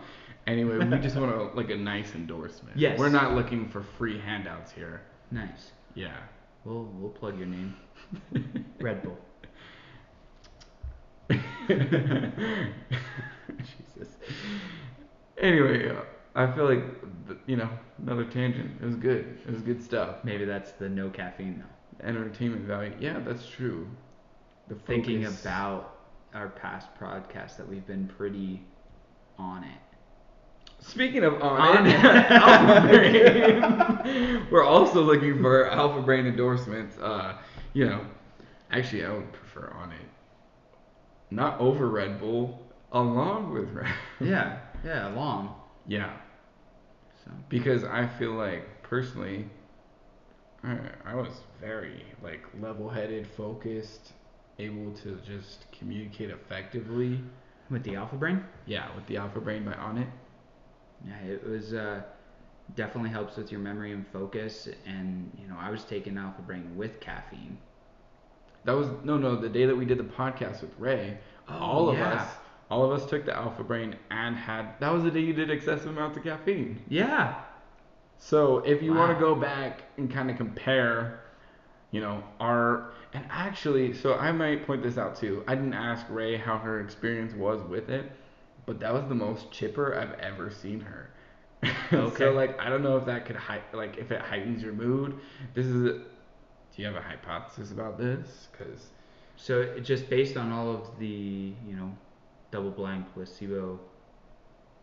anyway, 0.47 0.77
we 0.77 0.97
just 0.99 1.15
want 1.15 1.31
to 1.36 1.43
like 1.58 1.69
a 1.69 1.75
nice 1.77 2.13
endorsement. 2.15 2.77
Yes. 2.77 2.97
We're 2.99 3.10
not 3.10 3.34
looking 3.34 3.69
for 3.69 3.84
free 3.97 4.19
handouts 4.19 4.71
here. 4.71 5.01
Nice. 5.31 5.71
Yeah. 5.93 6.17
We'll 6.63 6.86
we'll 6.95 7.12
plug 7.12 7.38
your 7.38 7.47
name. 7.47 7.75
Red 8.79 9.03
Bull. 9.03 9.17
Jesus. 13.60 14.15
Anyway, 15.39 15.89
uh, 15.89 16.01
I 16.36 16.51
feel 16.53 16.65
like 16.65 16.84
you 17.47 17.55
know 17.58 17.69
another 18.01 18.25
tangent. 18.25 18.71
It 18.81 18.86
was 18.86 18.95
good. 18.95 19.39
It 19.47 19.51
was 19.51 19.62
good 19.62 19.84
stuff. 19.84 20.17
Maybe 20.23 20.45
that's 20.45 20.71
the 20.73 20.89
no 20.89 21.10
caffeine 21.10 21.60
though. 21.60 22.05
Entertainment 22.08 22.63
value. 22.65 22.93
Yeah, 22.99 23.19
that's 23.19 23.47
true. 23.47 23.88
The 24.67 24.75
thinking 24.75 25.23
focus- 25.23 25.41
about 25.41 25.91
our 26.34 26.49
past 26.49 26.88
podcasts 26.99 27.55
that 27.58 27.67
we've 27.67 27.86
been 27.88 28.08
pretty 28.08 28.62
on 29.38 29.63
it. 29.63 29.77
Speaking 30.87 31.23
of 31.23 31.41
on, 31.41 31.77
On 31.77 31.87
it. 31.87 31.95
Alpha 32.03 32.87
Brain. 32.87 34.47
We're 34.51 34.63
also 34.63 35.01
looking 35.01 35.41
for 35.41 35.69
Alpha 35.69 36.01
Brain 36.01 36.25
endorsements. 36.27 36.97
Uh, 36.99 37.37
you 37.73 37.85
know, 37.85 38.01
Actually, 38.71 39.05
I 39.05 39.13
would 39.13 39.31
prefer 39.31 39.71
Onnit. 39.77 39.93
Not 41.31 41.59
over 41.59 41.87
Red 41.87 42.19
Bull, 42.19 42.59
along 42.91 43.53
with 43.53 43.69
Red. 43.71 43.93
Yeah, 44.19 44.57
yeah, 44.83 45.13
along. 45.13 45.55
Yeah, 45.87 46.11
So 47.23 47.31
because 47.49 47.83
I 47.83 48.07
feel 48.07 48.31
like 48.33 48.63
personally, 48.83 49.45
I, 50.63 50.77
I 51.05 51.15
was 51.15 51.29
very 51.61 52.03
like 52.23 52.43
level-headed, 52.59 53.27
focused, 53.37 54.13
able 54.59 54.91
to 55.03 55.19
just 55.25 55.65
communicate 55.77 56.31
effectively. 56.31 57.19
with 57.69 57.83
the 57.83 57.95
Alpha 57.95 58.15
Brain, 58.15 58.43
Yeah, 58.65 58.93
with 58.95 59.05
the 59.07 59.17
Alpha 59.17 59.39
Brain 59.39 59.63
by 59.65 59.73
Onnit. 59.73 60.07
Yeah, 61.07 61.17
it 61.31 61.47
was 61.47 61.73
uh, 61.73 62.01
definitely 62.75 63.09
helps 63.11 63.37
with 63.37 63.51
your 63.51 63.59
memory 63.61 63.91
and 63.91 64.05
focus. 64.07 64.67
And 64.85 65.29
you 65.39 65.47
know, 65.47 65.55
I 65.59 65.69
was 65.69 65.83
taking 65.83 66.17
Alpha 66.17 66.41
Brain 66.41 66.75
with 66.75 66.99
caffeine. 66.99 67.57
That 68.63 68.73
was 68.73 68.87
no, 69.03 69.17
no. 69.17 69.35
The 69.35 69.49
day 69.49 69.65
that 69.65 69.75
we 69.75 69.85
did 69.85 69.99
the 69.99 70.03
podcast 70.03 70.61
with 70.61 70.71
Ray, 70.79 71.17
all 71.47 71.89
of 71.89 71.95
Oh, 71.95 71.99
yeah. 71.99 72.13
us, 72.13 72.29
all 72.71 72.83
of 72.83 72.91
us 72.99 73.07
took 73.09 73.25
the 73.25 73.35
Alpha 73.35 73.63
Brain 73.63 73.95
and 74.09 74.35
had. 74.35 74.79
That 74.79 74.91
was 74.91 75.03
the 75.03 75.11
day 75.11 75.19
you 75.19 75.33
did 75.33 75.49
excessive 75.51 75.87
amounts 75.87 76.17
of 76.17 76.23
caffeine. 76.23 76.81
Yeah. 76.89 77.35
So 78.17 78.59
if 78.59 78.81
you 78.81 78.93
want 78.93 79.13
to 79.15 79.19
go 79.19 79.35
back 79.35 79.83
and 79.97 80.11
kind 80.11 80.31
of 80.31 80.37
compare, 80.37 81.19
you 81.91 82.01
know, 82.01 82.23
our 82.39 82.91
and 83.13 83.25
actually, 83.29 83.93
so 83.93 84.15
I 84.15 84.31
might 84.31 84.65
point 84.65 84.81
this 84.83 84.97
out 84.97 85.15
too. 85.15 85.43
I 85.47 85.53
didn't 85.55 85.73
ask 85.73 86.05
Ray 86.09 86.37
how 86.37 86.57
her 86.57 86.79
experience 86.81 87.33
was 87.33 87.61
with 87.63 87.89
it, 87.89 88.11
but 88.65 88.80
that 88.80 88.93
was 88.93 89.08
the 89.08 89.15
most 89.15 89.51
chipper 89.51 89.95
I've 89.97 90.19
ever 90.19 90.51
seen 90.51 90.80
her. 90.82 91.10
Okay. 91.93 92.15
so 92.17 92.32
like, 92.32 92.60
I 92.60 92.69
don't 92.69 92.84
know 92.84 92.97
if 92.97 93.06
that 93.06 93.25
could 93.25 93.36
hi- 93.36 93.62
like 93.73 93.97
if 93.97 94.12
it 94.12 94.21
heightens 94.21 94.62
your 94.63 94.73
mood. 94.73 95.17
This 95.54 95.65
is. 95.65 95.86
A, 95.86 95.93
do 95.93 96.82
you 96.82 96.86
have 96.86 96.95
a 96.95 97.01
hypothesis 97.01 97.71
about 97.71 97.97
this? 97.97 98.47
Because 98.51 98.91
So 99.38 99.62
it 99.62 99.82
just 99.82 100.10
based 100.10 100.36
on 100.38 100.51
all 100.51 100.69
of 100.71 100.99
the 100.99 101.54
you 101.67 101.75
know 101.75 101.95
double-blind 102.51 103.06
placebo 103.13 103.80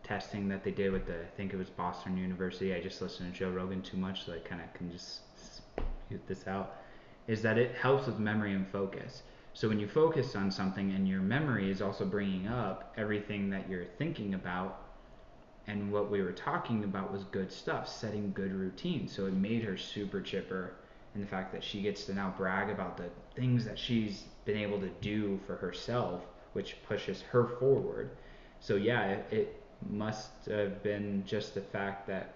testing 0.03 0.47
that 0.49 0.63
they 0.63 0.71
did 0.71 0.91
with 0.91 1.05
the 1.07 1.15
I 1.21 1.27
think 1.37 1.53
it 1.53 1.57
was 1.57 1.69
Boston 1.69 2.17
University. 2.17 2.73
I 2.73 2.81
just 2.81 3.01
listened 3.01 3.33
to 3.33 3.39
Joe 3.39 3.49
Rogan 3.51 3.81
too 3.81 3.97
much, 3.97 4.25
so 4.25 4.33
I 4.33 4.39
kind 4.39 4.61
of 4.61 4.73
can 4.73 4.91
just 4.91 5.21
spew 5.39 6.19
this 6.27 6.47
out. 6.47 6.77
Is 7.27 7.41
that 7.43 7.57
it 7.57 7.75
helps 7.75 8.07
with 8.07 8.19
memory 8.19 8.53
and 8.53 8.67
focus. 8.67 9.23
So 9.53 9.69
when 9.69 9.79
you 9.79 9.87
focus 9.87 10.35
on 10.35 10.49
something 10.51 10.91
and 10.93 11.07
your 11.07 11.21
memory 11.21 11.69
is 11.69 11.81
also 11.81 12.05
bringing 12.05 12.47
up 12.47 12.93
everything 12.97 13.49
that 13.51 13.69
you're 13.69 13.85
thinking 13.85 14.33
about, 14.33 14.79
and 15.67 15.91
what 15.91 16.11
we 16.11 16.21
were 16.21 16.31
talking 16.31 16.83
about 16.83 17.13
was 17.13 17.23
good 17.25 17.51
stuff, 17.51 17.87
setting 17.87 18.31
good 18.33 18.51
routines. 18.51 19.15
So 19.15 19.27
it 19.27 19.33
made 19.33 19.63
her 19.63 19.77
super 19.77 20.21
chipper, 20.21 20.73
and 21.13 21.23
the 21.23 21.27
fact 21.27 21.53
that 21.53 21.63
she 21.63 21.81
gets 21.81 22.05
to 22.05 22.13
now 22.13 22.33
brag 22.35 22.69
about 22.69 22.97
the 22.97 23.09
things 23.35 23.63
that 23.65 23.77
she's 23.77 24.23
been 24.45 24.57
able 24.57 24.79
to 24.79 24.89
do 25.01 25.39
for 25.45 25.55
herself, 25.55 26.23
which 26.53 26.77
pushes 26.87 27.21
her 27.21 27.45
forward. 27.59 28.09
So 28.59 28.75
yeah, 28.75 29.05
it, 29.05 29.27
it 29.31 29.63
must 29.89 30.31
have 30.47 30.81
been 30.83 31.23
just 31.25 31.53
the 31.53 31.61
fact 31.61 32.07
that 32.07 32.35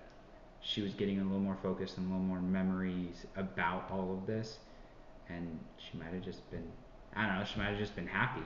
she 0.61 0.81
was 0.81 0.93
getting 0.93 1.19
a 1.19 1.23
little 1.23 1.39
more 1.39 1.57
focused 1.61 1.97
and 1.97 2.07
a 2.07 2.09
little 2.09 2.25
more 2.25 2.41
memories 2.41 3.25
about 3.35 3.89
all 3.91 4.13
of 4.13 4.27
this, 4.27 4.59
and 5.29 5.59
she 5.77 5.97
might 5.97 6.13
have 6.13 6.23
just 6.23 6.49
been, 6.51 6.67
I 7.17 7.25
don't 7.25 7.39
know, 7.39 7.45
she 7.45 7.59
might 7.59 7.69
have 7.69 7.79
just 7.79 7.95
been 7.95 8.07
happy. 8.07 8.43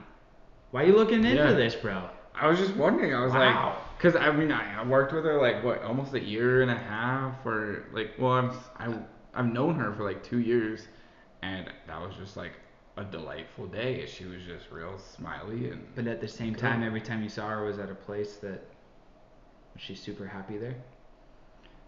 Why 0.70 0.82
are 0.82 0.86
you 0.86 0.96
looking 0.96 1.24
into 1.24 1.34
Yeah. 1.34 1.52
this, 1.52 1.74
bro? 1.74 2.08
I 2.34 2.48
was 2.48 2.58
just 2.58 2.74
wondering. 2.76 3.14
I 3.14 3.22
was 3.22 3.32
Wow. 3.34 3.76
like, 3.76 3.98
because 3.98 4.16
I 4.16 4.30
mean, 4.32 4.50
I, 4.50 4.82
worked 4.84 5.12
with 5.12 5.24
her 5.24 5.40
like 5.40 5.62
what, 5.62 5.82
almost 5.82 6.14
a 6.14 6.20
year 6.20 6.62
and 6.62 6.70
a 6.70 6.76
half, 6.76 7.44
or 7.44 7.84
like, 7.92 8.12
well, 8.18 8.32
I've 8.32 8.70
I, 8.78 8.98
I've 9.34 9.52
known 9.52 9.74
her 9.76 9.92
for 9.92 10.04
like 10.04 10.22
two 10.24 10.40
years, 10.40 10.88
and 11.42 11.70
that 11.86 12.00
was 12.00 12.14
just 12.16 12.36
like 12.36 12.52
a 12.96 13.04
delightful 13.04 13.66
day. 13.66 14.06
She 14.06 14.24
was 14.24 14.42
just 14.44 14.70
real 14.70 14.98
smiley 14.98 15.70
and 15.70 15.86
But 15.94 16.06
at 16.06 16.20
the 16.20 16.28
same 16.28 16.52
Good. 16.54 16.60
time, 16.60 16.82
every 16.82 17.00
time 17.00 17.22
you 17.22 17.28
saw 17.28 17.48
her 17.48 17.64
was 17.64 17.78
at 17.78 17.90
a 17.90 17.94
place 17.94 18.36
that 18.36 18.62
was 19.74 19.82
she 19.82 19.94
super 19.94 20.26
happy 20.26 20.56
there. 20.56 20.74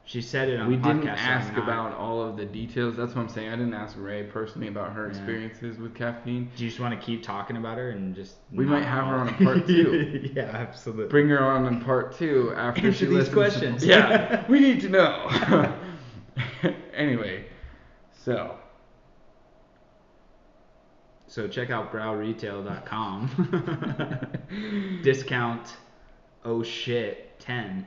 She 0.07 0.21
said 0.21 0.51
it 0.51 0.61
on 0.61 0.69
we 0.69 0.77
didn't 0.77 1.09
ask 1.09 1.57
about 1.57 1.95
all 1.95 2.23
of 2.23 2.37
the 2.37 2.45
details. 2.45 2.95
That's 2.95 3.15
what 3.15 3.23
I'm 3.23 3.29
saying. 3.31 3.49
I 3.49 3.57
didn't 3.57 3.73
ask 3.73 3.97
Ray 3.99 4.25
personally 4.25 4.69
about 4.69 4.93
her 4.93 5.05
yeah. 5.05 5.11
experiences 5.11 5.79
with 5.79 5.95
caffeine. 5.95 6.51
Do 6.57 6.65
you 6.65 6.69
just 6.69 6.79
want 6.79 6.99
to 6.99 7.07
keep 7.07 7.23
talking 7.23 7.57
about 7.57 7.79
her 7.79 7.89
and 7.91 8.15
just? 8.15 8.35
We 8.53 8.67
might 8.67 8.85
have 8.85 9.07
her 9.07 9.15
on 9.15 9.31
a 9.31 9.33
part 9.33 9.67
two. 9.67 10.31
yeah, 10.35 10.43
absolutely. 10.43 11.07
Bring 11.07 11.31
her 11.31 11.43
on 11.43 11.65
in 11.67 11.81
part 11.81 12.15
two 12.19 12.53
after 12.55 12.93
she 12.93 13.07
these 13.07 13.15
listens. 13.15 13.35
questions. 13.35 13.83
yeah, 13.87 14.45
we 14.51 14.61
need 14.61 14.83
to 14.83 14.91
know. 14.91 15.75
anyway, 16.93 17.47
so. 18.13 18.59
So 21.29 21.49
check 21.49 21.71
out 21.71 21.91
browretail.com. 21.91 23.41
Discount 25.03 25.77
oh 26.45 26.63
shit 26.63 27.41
10 27.41 27.87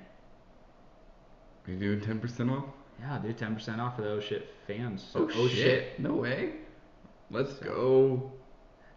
you 1.67 1.75
doing 1.75 1.99
10% 1.99 2.51
off? 2.51 2.65
Yeah, 2.99 3.19
do 3.19 3.33
10% 3.33 3.79
off 3.79 3.97
for 3.97 4.01
the 4.01 4.11
Oh 4.11 4.19
Shit 4.19 4.47
fans. 4.65 5.05
So, 5.11 5.23
oh, 5.23 5.31
oh 5.35 5.47
shit. 5.47 5.57
shit. 5.57 5.99
No 5.99 6.13
way. 6.13 6.53
Let's 7.29 7.59
so, 7.59 7.65
go. 7.65 8.31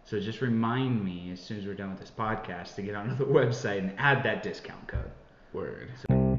So 0.05 0.19
just 0.19 0.41
remind 0.41 1.03
me 1.03 1.31
as 1.31 1.39
soon 1.39 1.59
as 1.59 1.65
we're 1.65 1.75
done 1.75 1.91
with 1.91 1.99
this 1.99 2.11
podcast 2.17 2.75
to 2.75 2.81
get 2.81 2.95
onto 2.95 3.15
the 3.15 3.25
website 3.31 3.79
and 3.79 3.93
add 3.97 4.23
that 4.23 4.41
discount 4.41 4.87
code. 4.87 5.11
Word. 5.53 5.89
So- 6.09 6.30